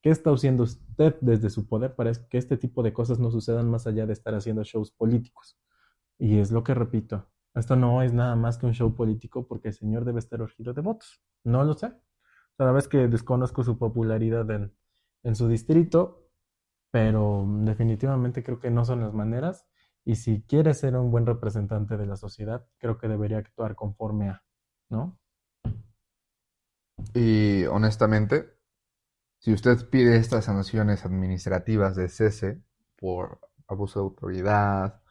[0.00, 3.70] ¿Qué está haciendo usted desde su poder para que este tipo de cosas no sucedan
[3.70, 5.58] más allá de estar haciendo shows políticos?
[6.18, 9.68] Y es lo que repito, esto no es nada más que un show político porque
[9.68, 11.22] el señor debe estar urgido de votos.
[11.42, 11.92] No lo sé.
[12.56, 14.72] Cada vez que desconozco su popularidad en,
[15.24, 16.28] en su distrito,
[16.92, 19.66] pero definitivamente creo que no son las maneras.
[20.04, 24.28] Y si quiere ser un buen representante de la sociedad, creo que debería actuar conforme
[24.28, 24.44] a,
[24.88, 25.18] ¿no?
[27.14, 28.54] Y honestamente,
[29.38, 32.62] si usted pide estas sanciones administrativas de cese
[32.96, 35.02] por abuso de autoridad,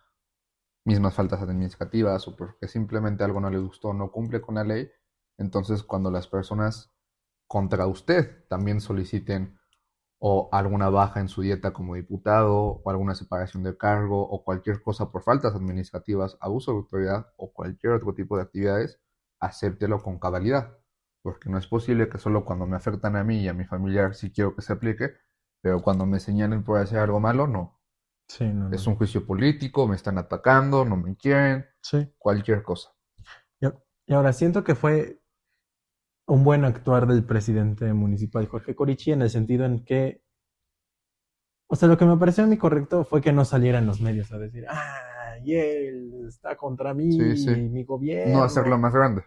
[0.85, 4.89] mismas faltas administrativas o porque simplemente algo no le gustó, no cumple con la ley,
[5.37, 6.91] entonces cuando las personas
[7.47, 9.59] contra usted también soliciten
[10.19, 14.81] o alguna baja en su dieta como diputado o alguna separación de cargo o cualquier
[14.81, 18.99] cosa por faltas administrativas, abuso de autoridad o cualquier otro tipo de actividades,
[19.39, 20.77] acéptelo con cabalidad.
[21.23, 24.13] Porque no es posible que solo cuando me afectan a mí y a mi familiar
[24.13, 25.13] sí quiero que se aplique,
[25.61, 27.79] pero cuando me señalen por hacer algo malo, no.
[28.27, 28.75] Sí, no, no.
[28.75, 32.13] Es un juicio político, me están atacando, no me quieren, Sí.
[32.17, 32.91] cualquier cosa.
[34.05, 35.21] Y, ahora siento que fue
[36.27, 40.21] un buen actuar del presidente municipal Jorge Corichi en el sentido en que,
[41.69, 44.01] o sea, lo que me pareció a mí correcto fue que no saliera en los
[44.01, 47.55] medios a decir, ah, y él está contra mí, sí.
[47.55, 48.39] mi gobierno.
[48.39, 49.23] No hacerlo más grande.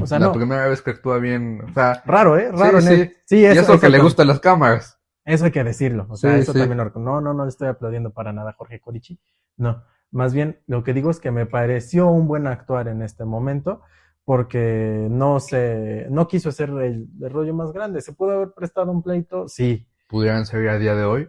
[0.00, 0.32] O sea, La no.
[0.32, 2.50] primera vez que actúa bien, o sea, Raro, ¿eh?
[2.52, 3.08] Raro Sí, en él.
[3.08, 3.16] sí.
[3.24, 5.00] Sí, y eso, eso que eso le gustan las cámaras.
[5.24, 6.06] Eso hay que decirlo.
[6.08, 8.54] O sea, Sí, eso también lo No, no, no le estoy aplaudiendo para nada a
[8.54, 9.18] Jorge Corichi.
[9.56, 9.82] No.
[10.10, 13.82] Más bien, lo que digo es que me pareció un buen actuar en este momento
[14.24, 18.00] porque no se, no quiso hacer el, el rollo más grande.
[18.00, 19.48] ¿Se pudo haber prestado un pleito?
[19.48, 21.28] Sí, Pudieran ser a día de hoy.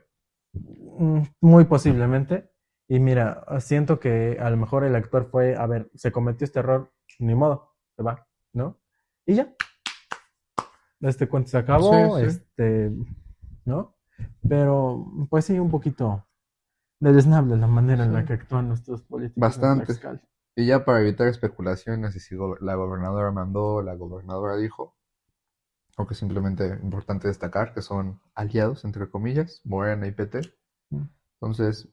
[0.54, 2.50] Mm, muy posiblemente.
[2.88, 6.60] Y mira, siento que a lo mejor el actor fue, a ver, se cometió este
[6.60, 8.78] error, ni modo, se va, ¿no?
[9.26, 9.54] Y ya.
[11.02, 12.38] Este cuento se acabó, Sí, sí.
[12.38, 12.92] este,
[13.66, 13.96] ¿no?
[14.48, 16.26] Pero, pues sí, un poquito
[17.00, 19.40] deleznable la manera en la que actúan nuestros políticos.
[19.40, 19.94] Bastante.
[20.56, 24.96] Y ya para evitar especulaciones y si go- la gobernadora mandó, la gobernadora dijo,
[25.98, 30.42] Aunque simplemente importante destacar que son aliados, entre comillas, Morena y PT.
[30.92, 31.04] Mm.
[31.42, 31.90] Entonces,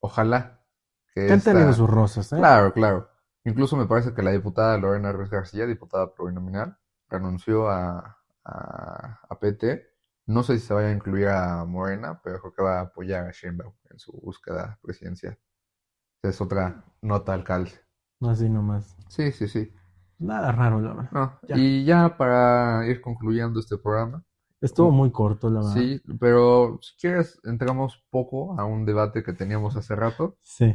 [0.00, 0.64] ojalá
[1.12, 2.36] que Que han tenido sus roces, ¿eh?
[2.36, 3.10] Claro, claro.
[3.48, 6.76] Incluso me parece que la diputada Lorena Ruiz García, diputada plurinominal,
[7.08, 9.86] renunció a, a, a PT.
[10.26, 13.26] No sé si se vaya a incluir a Morena, pero creo que va a apoyar
[13.26, 15.38] a Sheinbaum en su búsqueda presidencial.
[16.22, 17.80] Es otra nota al calce.
[18.20, 18.96] Así nomás.
[19.08, 19.72] Sí, sí, sí.
[20.18, 21.10] Nada raro, la verdad.
[21.12, 21.56] No, Ya.
[21.56, 24.24] Y ya para ir concluyendo este programa,
[24.60, 25.72] Estuvo muy corto, la verdad.
[25.72, 30.74] sí, pero si quieres, entramos poco a un debate que teníamos hace rato Sí,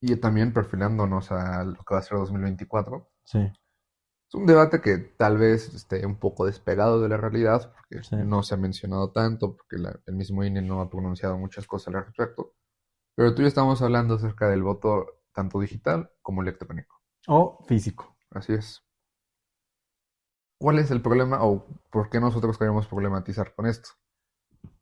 [0.00, 3.10] y también perfilándonos a lo que va a ser 2024.
[3.24, 3.38] sí.
[4.28, 8.16] Es un debate que tal vez esté un poco despegado de la realidad, porque Sí.
[8.16, 11.94] no se ha mencionado tanto, porque la- el mismo INE no ha pronunciado muchas cosas
[11.94, 12.52] al respecto.
[13.14, 17.00] Pero tú y yo estamos hablando acerca del voto tanto digital como electrónico.
[17.28, 18.16] O físico.
[18.32, 18.82] Así es.
[20.58, 23.90] ¿Cuál es el problema o por qué nosotros queremos problematizar con esto?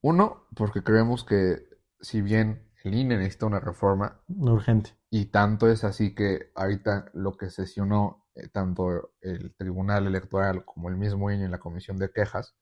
[0.00, 1.68] Uno, porque creemos que
[2.00, 4.97] si bien el INE necesita una reforma, Urgente.
[5.11, 10.88] y tanto es así que ahorita lo que sesionó eh, tanto el Tribunal Electoral como
[10.88, 12.55] el mismo INE en la Comisión de Quejas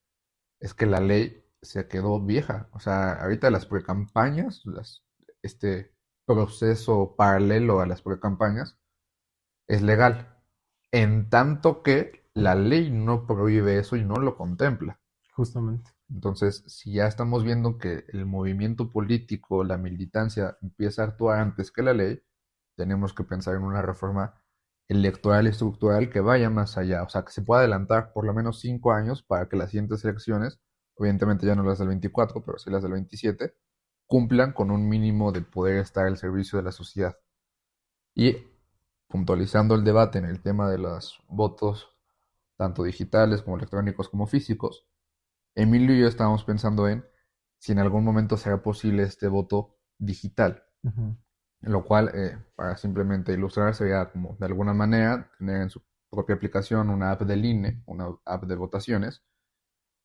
[0.60, 2.68] es que la ley se quedó vieja.
[2.72, 5.02] O sea, ahorita las precampañas, las,
[5.42, 8.78] este proceso paralelo a las precampañas,
[9.66, 10.38] es legal.
[10.92, 15.00] En tanto que la ley no prohíbe eso y no lo contempla.
[15.32, 15.90] Justamente.
[16.12, 21.72] Entonces, si ya estamos viendo que el movimiento político, la militancia empieza a actuar antes
[21.72, 22.22] que la ley,
[22.76, 24.34] tenemos que pensar en una reforma
[24.88, 28.34] electoral y estructural que vaya más allá, o sea, que se pueda adelantar por lo
[28.34, 30.60] menos cinco años para que las siguientes elecciones,
[30.98, 33.54] evidentemente ya no las del 24, pero sí las del 27,
[34.06, 37.16] cumplan con un mínimo de poder estar al servicio de la sociedad.
[38.14, 38.36] Y
[39.08, 41.88] puntualizando el debate en el tema de los votos,
[42.56, 44.86] tanto digitales como electrónicos como físicos,
[45.54, 47.04] Emilio y yo estábamos pensando en
[47.58, 51.16] si en algún momento será posible este voto digital, Ujú.
[51.60, 56.34] lo cual, eh, para simplemente ilustrar, sería como de alguna manera tener en su propia
[56.36, 59.22] aplicación una app del INE, una app de votaciones,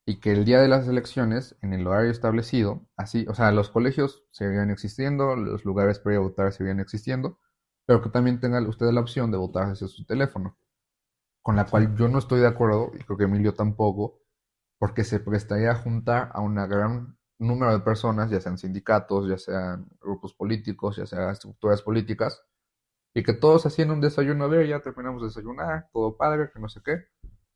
[0.05, 3.69] y que el día de las elecciones, en el horario establecido, así, o sea, los
[3.69, 7.39] colegios seguirían existiendo, los lugares para ir a votar seguirían existiendo,
[7.85, 10.57] pero que también tenga usted la opción de votar desde su teléfono,
[11.41, 14.21] con la cual yo no estoy de acuerdo, y creo que Emilio tampoco,
[14.79, 19.37] porque se prestaría a juntar a un gran número de personas, ya sean sindicatos, ya
[19.37, 22.41] sean grupos políticos, ya sean estructuras políticas,
[23.13, 26.59] y que todos haciendo un desayuno, a ver, ya terminamos de desayunar, todo padre, que
[26.59, 27.05] no sé qué,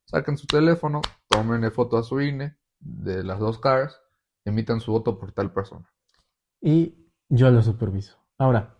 [0.04, 4.00] saquen su teléfono, tomen foto a su INE de las dos caras,
[4.44, 5.88] emitan su voto por tal persona.
[6.60, 8.18] Y yo lo superviso.
[8.38, 8.76] Ahora,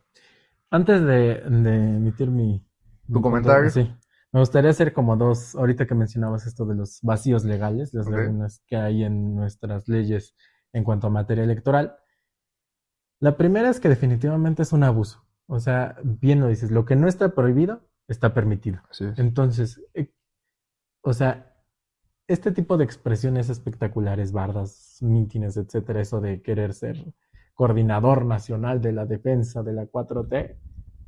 [0.70, 2.64] antes de, de emitir mi,
[3.06, 3.70] mi punto- comentario?
[3.70, 3.92] sí,
[4.32, 8.12] me gustaría hacer como dos, ahorita que mencionabas esto de los vacíos legales, las Ok.
[8.14, 10.34] lagunas que hay en nuestras leyes
[10.72, 11.96] en cuanto a materia electoral.
[13.20, 15.24] La primera es que definitivamente es un abuso.
[15.46, 18.80] O sea, bien lo dices, lo que no está prohibido está permitido.
[18.90, 19.18] Así es.
[19.18, 20.12] Entonces, eh,
[21.02, 21.54] o sea,
[22.26, 27.12] este tipo de expresiones espectaculares, bardas, mítines, etcétera, eso de querer ser
[27.54, 30.56] coordinador nacional de la defensa de la 4T,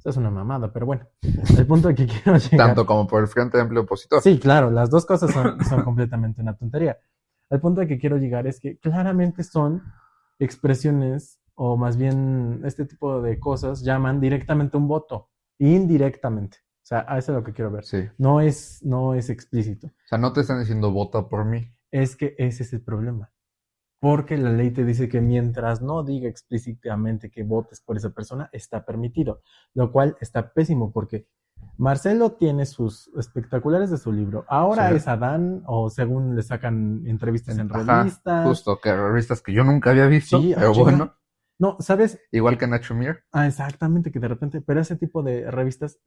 [0.04, 1.06] eso es una mamada, pero bueno,
[1.56, 2.66] el punto al que quiero llegar.
[2.66, 4.20] Tanto como por el Frente Amplio Opositor.
[4.20, 6.98] Sí, claro, las dos cosas son, son completamente una tontería.
[7.48, 9.82] El punto al que quiero llegar es que claramente son
[10.38, 16.58] expresiones, o más bien este tipo de cosas, llaman directamente un voto, indirectamente.
[16.82, 17.84] O sea, a eso es lo que quiero ver.
[17.84, 18.06] Sí.
[18.18, 19.86] No es, no es explícito.
[19.86, 21.72] O sea, no te están diciendo vota por mí.
[21.90, 23.32] Es que ese es el problema.
[24.04, 28.50] Porque la ley te dice que mientras no diga explícitamente que votes por esa persona,
[28.52, 29.40] está permitido.
[29.72, 31.26] Lo cual está pésimo porque
[31.78, 34.44] Marcelo tiene sus espectaculares de su libro.
[34.46, 34.96] Ahora Sí.
[34.96, 38.46] es Adán, o según le sacan entrevistas en Ajá, revistas.
[38.46, 40.82] Justo, que revistas que yo nunca había visto, Sí, ah, pero chinga.
[40.90, 41.16] bueno,
[41.58, 42.20] No, ¿sabes?
[42.30, 43.24] igual que Nacho Mir.
[43.32, 45.98] Ah, exactamente, que de repente, pero ese tipo de revistas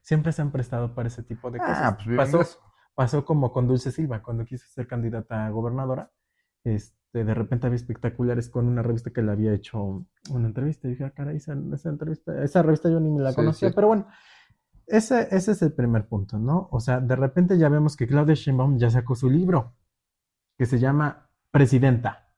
[0.00, 1.78] siempre se han prestado para ese tipo de cosas.
[1.82, 2.60] Ah, pues viven pasó,
[2.94, 6.12] pasó como con Dulce Silva, cuando quiso ser candidata a gobernadora,
[6.62, 10.86] este, de repente había espectaculares con una revista que le había hecho una entrevista.
[10.86, 13.74] Y dije, ah, caray, esa, esa entrevista, esa revista yo ni me la conocía, sí.
[13.74, 14.06] pero bueno,
[14.86, 16.68] ese, ese es el primer punto, ¿no?
[16.70, 19.74] O sea, de repente ya vemos que Claudia Sheinbaum ya sacó su libro,
[20.58, 22.28] que se llama Presidenta.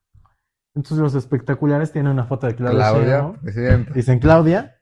[0.75, 3.37] Entonces los espectaculares tienen una foto de Claudia, Claudia, Sheinbaum.
[3.41, 3.93] presidenta.
[3.93, 4.77] Dicen Claudia,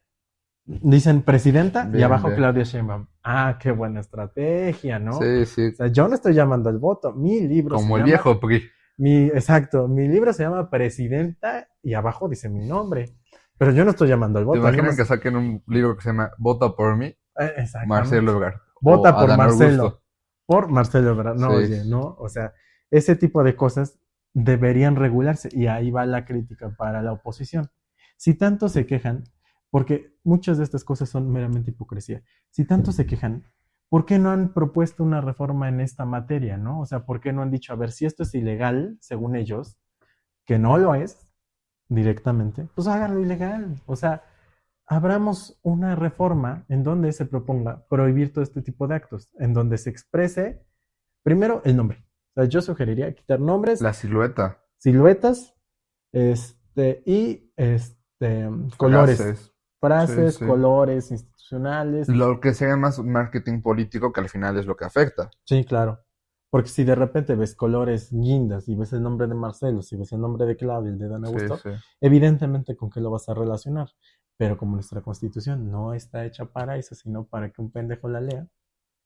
[0.65, 2.37] dicen presidenta y abajo bien.
[2.39, 3.07] Claudia Sheinbaum.
[3.25, 5.15] Ah, qué buena estrategia, ¿no?
[5.15, 5.67] Sí, sí.
[5.69, 8.39] O sea, yo no estoy llamando al voto, mi libro se Como el llama- viejo
[8.41, 8.63] PRI.
[9.01, 13.17] Mi, exacto, mi libro se llama Presidenta y abajo dice mi nombre.
[13.57, 14.59] Pero yo no estoy llamando al ¿Te voto.
[14.59, 17.07] imaginas yo que saquen un libro que se llama Vota por mí?
[17.39, 17.65] Eh.
[17.87, 18.61] Marcelo Ebrard.
[18.81, 19.83] Vota por Adán Marcelo.
[19.85, 20.03] Augusto.
[20.45, 21.39] por Marcelo Ebrard.
[21.39, 21.57] No, Sí.
[21.57, 22.53] oye, no, o sea,
[22.91, 23.99] ese tipo de cosas
[24.35, 27.71] deberían regularse y ahí va la crítica para la oposición.
[28.19, 29.25] Si tanto se quejan,
[29.71, 33.45] porque muchas de estas cosas son meramente hipocresía, si tanto se quejan,
[33.91, 36.81] ¿por qué no han propuesto una reforma en esta materia, no?
[36.81, 39.77] O sea, ¿por qué no han dicho, a ver, si esto es ilegal, según ellos,
[40.47, 41.29] que no lo es
[41.89, 43.83] directamente, pues háganlo ilegal.
[43.87, 44.23] O sea,
[44.87, 49.77] abramos una reforma en donde se proponga prohibir todo este tipo de actos, en donde
[49.77, 50.65] se exprese
[51.23, 52.05] primero el nombre.
[52.31, 54.63] O sea, yo sugeriría quitar nombres, La silueta.
[54.79, 55.57] siluetas,
[56.13, 60.47] este, y este, colores, frases, frases, Sí, sí.
[60.47, 62.09] colores institucionales.
[62.09, 65.31] Lo que sea más marketing político que al final es lo que afecta.
[65.45, 66.01] Sí, claro.
[66.51, 70.13] Porque si de repente ves colores guindas y ves el nombre de Marcelo, si ves
[70.13, 71.71] el nombre de Claudia, el de Dan Augusto, sí.
[72.01, 73.89] evidentemente con qué lo vas a relacionar.
[74.37, 78.21] Pero como nuestra constitución no está hecha para eso, sino para que un pendejo la
[78.21, 78.47] lea.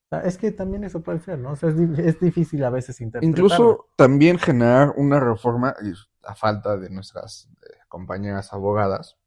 [0.07, 1.53] O sea, es que también eso puede ser, ¿no?
[1.53, 3.29] O sea, es, es difícil a veces interpretarlo.
[3.45, 5.75] Incluso también generar una reforma,
[6.23, 9.19] a falta de nuestras eh, compañeras abogadas,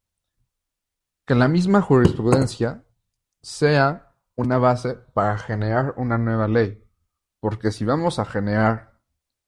[1.28, 2.86] que la misma jurisprudencia
[3.42, 6.82] sea una base para generar una nueva ley.
[7.42, 8.98] Porque si vamos a generar,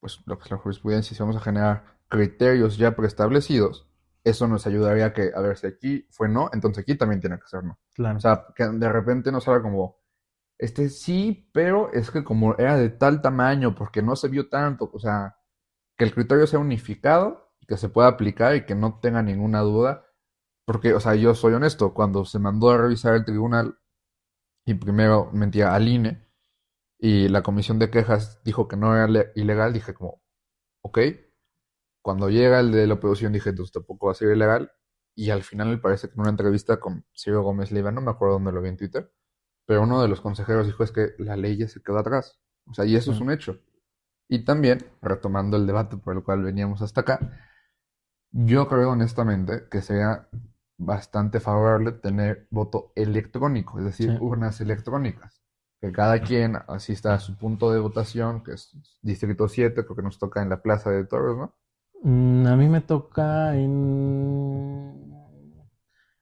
[0.02, 3.88] pues lo que es la jurisprudencia, si vamos a generar criterios ya preestablecidos,
[4.26, 7.40] eso nos ayudaría a que, a ver, si aquí fue no, entonces aquí también tiene
[7.40, 7.80] que ser no.
[7.96, 8.18] Claro.
[8.18, 10.00] O sea, que de repente nos salga como,
[10.58, 14.92] este sí, pero es que como era de tal tamaño, porque no se vio tanto,
[14.94, 15.38] o sea,
[15.96, 20.04] que el criterio sea unificado, que se pueda aplicar y que no tenga ninguna duda,
[20.70, 23.80] porque, o sea, yo soy honesto, cuando se mandó a revisar el tribunal
[24.66, 26.28] y primero mentía al INE
[27.00, 30.22] y la comisión de quejas dijo que no era le- ilegal, dije como,
[30.84, 31.00] ok,
[32.04, 34.72] cuando llega el de la oposición dije, entonces tampoco va a ser ilegal,
[35.16, 38.12] y al final me parece que en una entrevista con Ciro Gómez Leiva, no me
[38.12, 39.12] acuerdo dónde lo vi en Twitter,
[39.66, 42.40] pero uno de los consejeros dijo es que la ley ya se quedó atrás.
[42.68, 43.24] O sea, y eso es Sí.
[43.24, 43.60] un hecho.
[44.30, 47.20] Y también, retomando el debate por el cual veníamos hasta acá,
[48.32, 50.28] yo creo honestamente que sería
[50.80, 54.18] bastante favorable tener voto electrónico, es decir, Sí.
[54.20, 55.42] urnas electrónicas.
[55.82, 60.04] Que cada quien asista a su punto de votación, que es Distrito 7, creo que
[60.04, 61.56] nos toca en la Plaza de Toros, ¿no?
[62.04, 65.14] Mm, a mí me toca en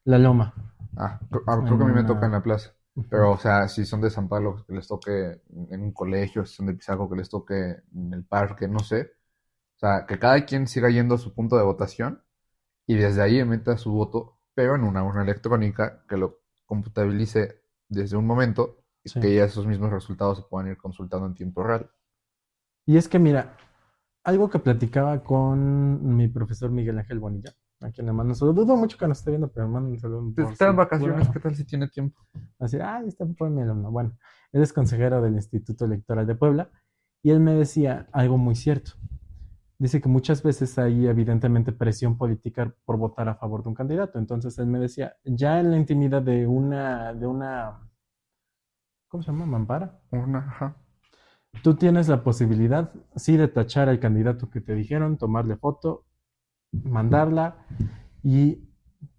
[0.05, 0.53] La Loma.
[0.95, 2.71] Ah, ah, creo que a mí me toca en la plaza.
[3.09, 6.55] Pero, o sea, si son de San Pablo, que les toque en un colegio, si
[6.55, 9.11] son de Pisaco, que les toque en el parque, no sé.
[9.75, 12.23] O sea, que cada quien siga yendo a su punto de votación
[12.87, 18.17] y desde ahí emita su voto, pero en una urna electrónica que lo computabilice desde
[18.17, 19.19] un momento y Sí.
[19.19, 21.91] que ya esos mismos resultados se puedan ir consultando en tiempo real.
[22.87, 23.55] Y es que, mira,
[24.23, 28.65] algo que platicaba con mi profesor Miguel Ángel Bonilla, a quien le mando un saludo.
[28.65, 30.33] Dudo mucho que nos esté viendo, pero le mando un saludo.
[30.33, 31.29] por Está en vacaciones.
[31.29, 32.19] ¿qué tal si tiene tiempo?
[32.57, 33.91] Así, ah, está fue mi alumno.
[33.91, 34.17] Bueno,
[34.51, 36.71] él es consejero del Instituto Electoral de Puebla
[37.21, 38.93] y él me decía algo muy cierto.
[39.79, 44.17] Dice que muchas veces hay evidentemente presión política por votar a favor de un candidato.
[44.17, 47.87] Entonces él me decía, ya en la intimidad de una, de una,
[49.07, 49.45] ¿cómo se llama?
[49.45, 49.99] Mampara.
[50.11, 50.77] Urna, ajá.
[51.61, 56.05] Tú tienes la posibilidad, sí, de tachar al candidato que te dijeron, tomarle foto,
[56.71, 57.65] mandarla
[58.23, 58.67] y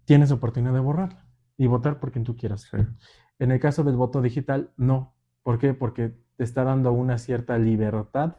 [0.05, 1.25] tienes oportunidad de borrarla
[1.57, 2.61] y votar por quien tú quieras.
[2.61, 2.77] Sí.
[3.39, 5.15] En el caso del voto digital, no.
[5.43, 5.73] ¿Por qué?
[5.73, 8.37] Porque te está dando una cierta libertad,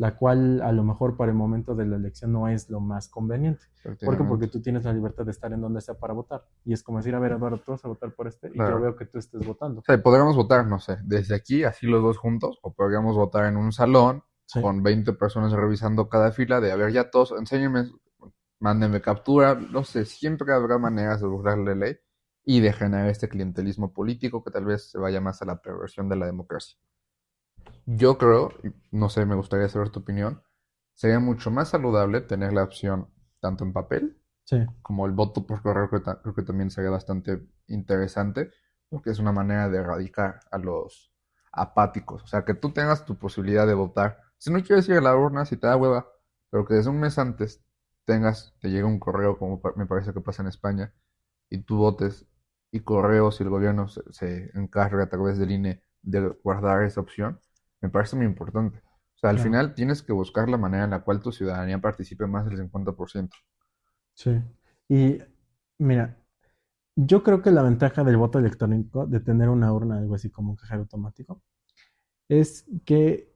[0.00, 3.10] la cual a lo mejor para el momento de la elección no es lo más
[3.10, 3.66] conveniente.
[3.82, 4.24] ¿Por qué?
[4.24, 6.42] Porque tú tienes la libertad de estar en donde sea para votar.
[6.64, 8.80] Y es como decir, a ver, Eduardo, tú vas a votar por este y yo
[8.80, 9.80] veo que tú estés votando.
[9.80, 13.44] O sea, podríamos votar, no sé, desde aquí, así los dos juntos, o podríamos votar
[13.44, 14.62] en un salón Sí.
[14.62, 17.90] con 20 personas revisando cada fila de, a ver, ya todos, enséñenme,
[18.58, 21.98] mándenme captura, no sé, siempre habrá maneras de burlar la ley
[22.42, 26.08] y de generar este clientelismo político que tal vez se vaya más a la perversión
[26.08, 26.76] de la democracia.
[27.86, 28.52] Yo creo,
[28.90, 30.42] no sé, me gustaría saber tu opinión,
[30.94, 33.08] sería mucho más saludable tener la opción
[33.40, 34.56] tanto en papel Sí.
[34.82, 38.50] como el voto por correo, creo, que también sería bastante interesante,
[38.88, 41.12] porque es una manera de erradicar a los
[41.52, 42.22] apáticos.
[42.24, 44.20] O sea, que tú tengas tu posibilidad de votar.
[44.38, 46.08] Si no quieres ir a la urna, si te da hueva,
[46.50, 47.62] pero que desde un mes antes
[48.04, 50.92] tengas, te llegue un correo, como me parece que pasa en España,
[51.50, 52.26] y tú votes,
[52.72, 57.00] y correos y el gobierno se, se encarga a través del INE de guardar esa
[57.00, 57.40] opción,
[57.80, 58.78] me parece muy importante.
[58.78, 59.50] O sea, al Claro.
[59.50, 63.36] final tienes que buscar la manera en la cual tu ciudadanía participe más del 50%.
[64.14, 64.40] Sí.
[64.88, 65.18] Y
[65.78, 66.16] mira,
[66.96, 70.50] yo creo que la ventaja del voto electrónico, de tener una urna, algo así como
[70.50, 71.42] un cajero automático,
[72.28, 73.34] es que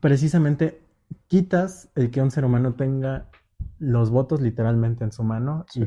[0.00, 0.82] precisamente
[1.28, 3.30] quitas el que un ser humano tenga
[3.78, 5.84] los votos literalmente en su mano y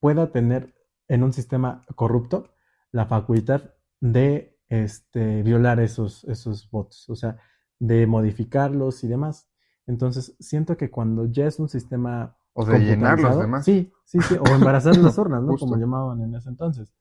[0.00, 0.74] pueda tener
[1.08, 2.54] en un sistema corrupto
[2.92, 7.38] la facultad de este, violar esos, esos votos, o sea,
[7.78, 9.48] de modificarlos y demás.
[9.86, 13.64] Entonces, siento que cuando ya es un sistema O de llenar los demás.
[13.64, 15.52] Sí, sí, sí, o embarazar las urnas, ¿no?
[15.52, 15.66] Justo.
[15.66, 16.92] Como llamaban en ese entonces.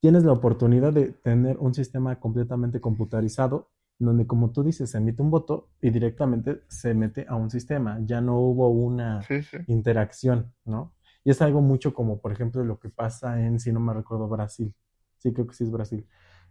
[0.00, 5.22] Tienes la oportunidad de tener un sistema completamente computarizado, donde, como tú dices, se emite
[5.22, 7.98] un voto y directamente se mete a un sistema.
[8.04, 9.58] Ya no hubo una Sí, sí.
[9.66, 10.94] interacción, ¿no?
[11.24, 14.28] Y es algo mucho como, por ejemplo, lo que pasa en, si no me recuerdo,
[14.28, 14.72] Brasil.
[15.18, 16.06] Sí, creo que sí es Brasil.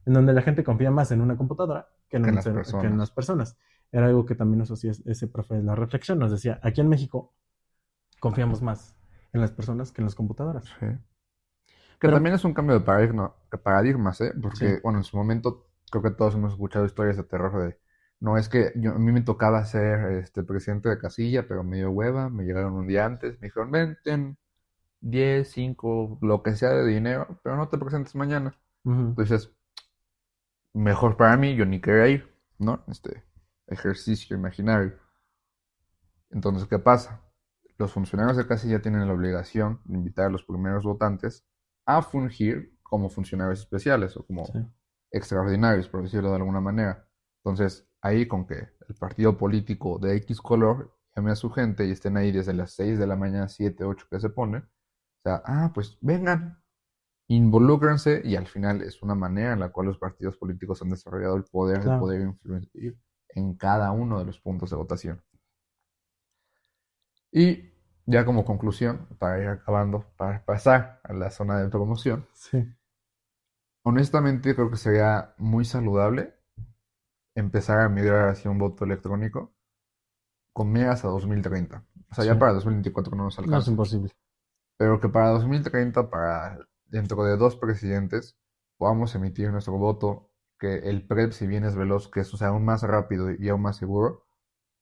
[0.08, 2.44] En donde la gente confía más en una computadora que en, Que en un las
[2.46, 2.98] ser- que en personas.
[2.98, 3.58] las personas.
[3.92, 6.18] Era algo que también nos hacía ese profe de la reflexión.
[6.18, 7.34] Nos decía, aquí en México
[8.20, 8.96] confiamos más
[9.34, 10.66] en las personas que en las computadoras.
[10.80, 10.86] Sí.
[10.88, 10.98] Que
[12.00, 13.34] Pero- también es un cambio de paradigma,
[13.64, 14.34] paradigmas, ¿eh?
[14.42, 14.80] Porque, Sí.
[14.84, 17.80] bueno, en su momento creo que todos hemos escuchado historias de terror de,
[18.20, 21.78] no es que yo, a mí me tocaba ser este presidente de casilla, pero me
[21.78, 24.38] dio hueva, me llegaron un día antes, me dijeron, ven, ten
[25.02, 28.58] 10, 5, lo que sea de dinero, pero no te presentes mañana.
[28.86, 29.52] Entonces,
[30.78, 32.84] mejor para mí, yo ni quería ir, ¿no?
[32.88, 33.24] Este
[33.68, 34.94] ejercicio imaginario.
[36.30, 37.22] Entonces, ¿qué pasa?
[37.78, 41.46] Los funcionarios de casilla tienen la obligación de invitar a los primeros votantes
[41.86, 44.60] a fungir como funcionarios especiales o como Sí.
[45.12, 47.08] extraordinarios, por decirlo de alguna manera.
[47.44, 48.56] Entonces, ahí con que
[48.88, 52.72] el partido político de X color llame a su gente y estén ahí desde las
[52.72, 54.64] 6 de la mañana, 7, 8 que se pone, o
[55.24, 56.62] sea, ah, pues vengan,
[57.28, 61.36] involúcrense y al final es una manera en la cual los partidos políticos han desarrollado
[61.36, 62.98] el poder de poder influir
[63.30, 65.22] en cada uno de los puntos de votación.
[67.32, 67.70] Y
[68.06, 72.66] ya como conclusión, para ir acabando, para pasar a la zona de promoción, Sí.
[73.84, 76.34] honestamente creo que sería muy saludable
[77.36, 79.54] empezar a migrar hacia un voto electrónico
[80.54, 81.84] con miras a 2030.
[82.10, 83.72] O sea, ya para 2024 no nos No es alcanza.
[83.72, 84.12] imposible.
[84.78, 86.60] Pero que para 2030, para
[86.90, 88.38] dentro de dos presidentes,
[88.78, 92.66] podamos emitir nuestro voto, que el PREP, si bien es veloz, que eso sea aún
[92.66, 94.26] más rápido y aún más seguro,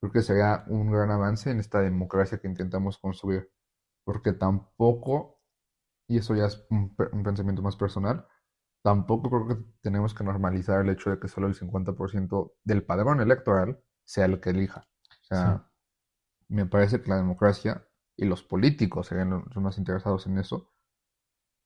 [0.02, 3.52] creo que sería un gran avance en esta democracia que intentamos construir.
[4.06, 5.40] Porque tampoco,
[6.08, 8.28] y eso ya es un, pe- un pensamiento más personal,
[8.84, 13.22] tampoco creo que tenemos que normalizar el hecho de que solo el 50% del padrón
[13.22, 14.88] electoral sea el que elija.
[15.10, 15.70] O sea,
[16.50, 17.88] me parece que la democracia
[18.18, 20.72] y los políticos serían los más interesados en eso,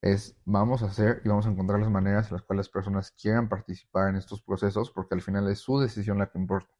[0.01, 3.11] es vamos a hacer y vamos a encontrar las maneras en las cuales las personas
[3.11, 6.73] quieran participar en estos procesos, porque al final es su decisión la que importa.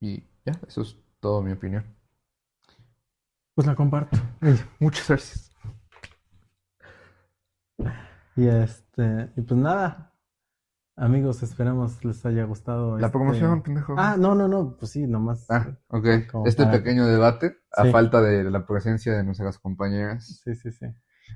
[0.00, 1.84] Y ya, eso es todo mi opinión.
[3.54, 4.16] Pues la comparto.
[4.80, 5.50] Muchas gracias.
[8.36, 10.10] Y este, y pues nada.
[10.96, 13.96] Amigos, esperamos les haya gustado La este- promoción, pendejo.
[13.98, 15.44] Ah, no, no, no, pues sí, nomás.
[15.50, 16.06] Ah, ok.
[16.46, 17.90] Este para- pequeño debate, a Sí.
[17.90, 20.86] falta de la presencia de nuestras compañeras, Sí, sí, sí.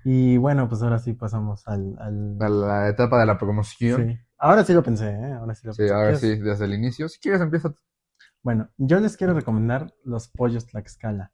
[0.05, 2.39] Y bueno, pues ahora sí pasamos al, al...
[2.41, 4.09] a la etapa de la promoción.
[4.09, 4.19] Sí.
[4.39, 5.33] Ahora sí lo pensé, ¿eh?
[5.35, 5.95] Ahora sí lo Sí, pensé.
[5.95, 6.21] ahora ¿Quieres?
[6.21, 7.09] sí, desde el inicio.
[7.09, 7.71] Si quieres, empieza.
[7.71, 7.81] tú.
[8.43, 11.33] Bueno, yo les quiero recomendar los pollos Tlaxcala.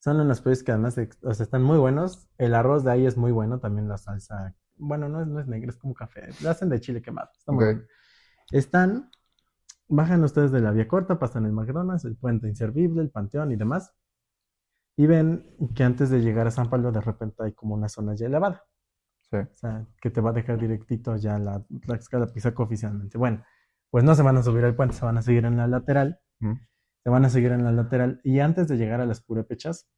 [0.00, 2.28] Son unos pollos que además ex- o sea, están muy buenos.
[2.38, 4.54] El arroz de ahí es muy bueno, también la salsa.
[4.76, 6.28] Bueno, no es, no es negra, es como café.
[6.42, 7.30] Lo hacen de chile quemado.
[7.38, 7.64] Está muy Ok.
[7.64, 7.82] bueno.
[8.52, 9.10] Están,
[9.88, 13.56] bajan ustedes de la vía corta, pasan el McDonald's, el puente inservible, el panteón y
[13.56, 13.92] demás.
[14.96, 18.14] Y ven que antes de llegar a San Pablo, de repente hay como una zona
[18.14, 18.64] ya elevada.
[19.30, 19.36] Sí.
[19.36, 23.18] O sea, que te va a dejar directito ya la Tlaxcala Pisaco oficialmente.
[23.18, 23.44] Bueno,
[23.90, 26.20] pues no se van a subir al puente, se van a seguir en la lateral.
[26.40, 26.58] Ujú.
[27.02, 28.20] Se van a seguir en la lateral.
[28.24, 29.88] Y antes de llegar a las purépechas,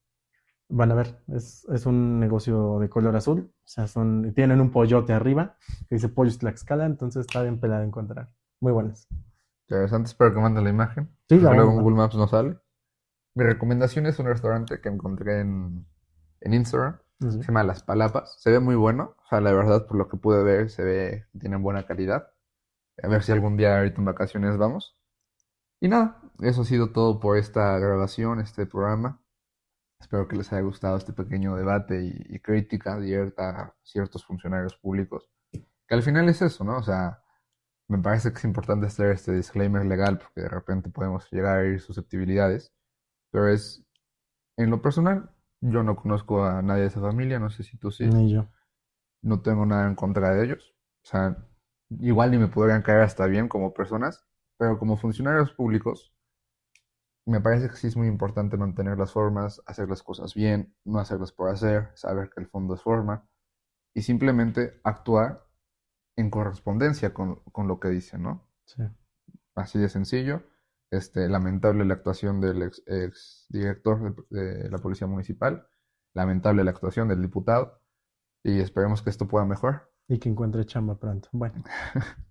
[0.69, 3.51] van a ver, es, es un negocio de color azul.
[3.51, 5.57] O sea, son, tienen un pollote arriba
[5.89, 8.31] que dice Pollos Tlaxcala, entonces está bien pelado encontrar.
[8.61, 9.09] Muy buenas.
[9.69, 11.11] Interesante, espero que manden la imagen.
[11.29, 12.59] Sí, la luego en Google Maps no sale.
[13.39, 15.87] Mi recomendación es un restaurante que encontré en,
[16.41, 16.99] en Instagram.
[17.21, 17.31] Sí.
[17.31, 18.35] Se llama Las Palapas.
[18.43, 19.15] Se ve muy bueno.
[19.17, 22.33] O sea, la verdad, por lo que pude ver, se ve tienen buena calidad.
[23.01, 24.99] A ver si algún día ahorita en vacaciones vamos.
[25.79, 29.23] Y nada, eso ha sido todo por esta grabación, este programa.
[30.01, 34.75] Espero que les haya gustado este pequeño debate y, y crítica directa a ciertos funcionarios
[34.79, 35.31] públicos.
[35.53, 36.79] Que al final es eso, ¿no?
[36.79, 37.23] O sea,
[37.87, 41.65] me parece que es importante hacer este disclaimer legal porque de repente podemos llegar a
[41.67, 42.73] ir susceptibilidades.
[43.31, 43.85] Pero es,
[44.57, 47.91] en lo personal, yo no conozco a nadie de esa familia, no sé si tú
[47.91, 48.07] sí.
[48.07, 48.49] Ni yo.
[49.23, 50.75] No tengo nada en contra de ellos.
[51.05, 51.37] O sea,
[52.01, 54.25] igual ni me podrían caer hasta bien como personas,
[54.57, 56.15] pero como funcionarios públicos,
[57.27, 60.99] me parece que sí es muy importante mantener las formas, hacer las cosas bien, no
[60.99, 63.29] hacerlas por hacer, saber que el fondo es forma,
[63.95, 65.47] y simplemente actuar
[66.17, 68.49] en correspondencia con, con lo que dicen, ¿no?
[68.65, 68.83] Sí.
[69.55, 70.43] Así de sencillo.
[70.91, 75.67] Este, lamentable la actuación del ex, ex director de, de la Policía Municipal,
[76.15, 77.81] lamentable la actuación del diputado,
[78.43, 79.89] y esperemos que esto pueda mejorar.
[80.09, 81.29] Y que encuentre chamba pronto.
[81.33, 81.63] Bueno,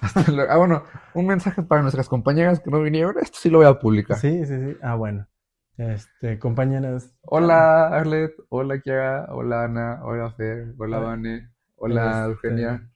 [0.00, 0.50] Hasta luego.
[0.50, 0.82] Ah, bueno,
[1.14, 3.16] un mensaje para nuestras compañeras que no vinieron.
[3.20, 4.16] Esto sí lo voy a publicar.
[4.18, 4.76] Sí, sí, sí.
[4.82, 5.28] Ah, bueno.
[5.76, 7.14] Este, compañeras.
[7.22, 8.32] Hola, Arlet.
[8.48, 9.26] Hola, Kiara.
[9.30, 10.00] Hola, Ana.
[10.04, 10.74] Hola, Fer.
[10.78, 11.06] Hola, Hola.
[11.06, 11.50] Vane.
[11.76, 12.90] Hola, Este, Eugenia.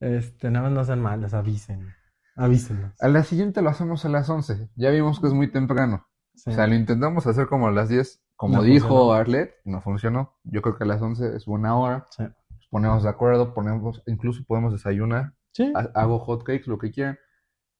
[0.00, 1.94] Este, nada más no sean malas, avisen.
[2.40, 2.92] Avísenos.
[3.00, 4.70] A la siguiente lo hacemos a las 11.
[4.76, 6.06] Ya vimos que es muy temprano.
[6.34, 6.50] Sí.
[6.50, 9.12] O sea, lo intentamos hacer como a las 10, como No dijo funcionó.
[9.12, 10.38] Arlet, no funcionó.
[10.44, 12.06] Yo creo que a las 11 es buena hora.
[12.10, 12.22] Sí.
[12.22, 16.90] Nos ponemos de acuerdo, ponemos, incluso podemos desayunar, Sí, ha- hago hot cakes, lo que
[16.92, 17.18] quieran.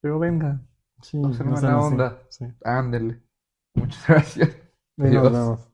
[0.01, 0.61] Pero venga,
[1.01, 1.65] sí, no no así.
[1.65, 2.19] onda.
[2.29, 2.45] Sí.
[2.63, 3.21] ándele.
[3.73, 4.57] Muchas gracias.
[4.97, 5.69] Nos vemos.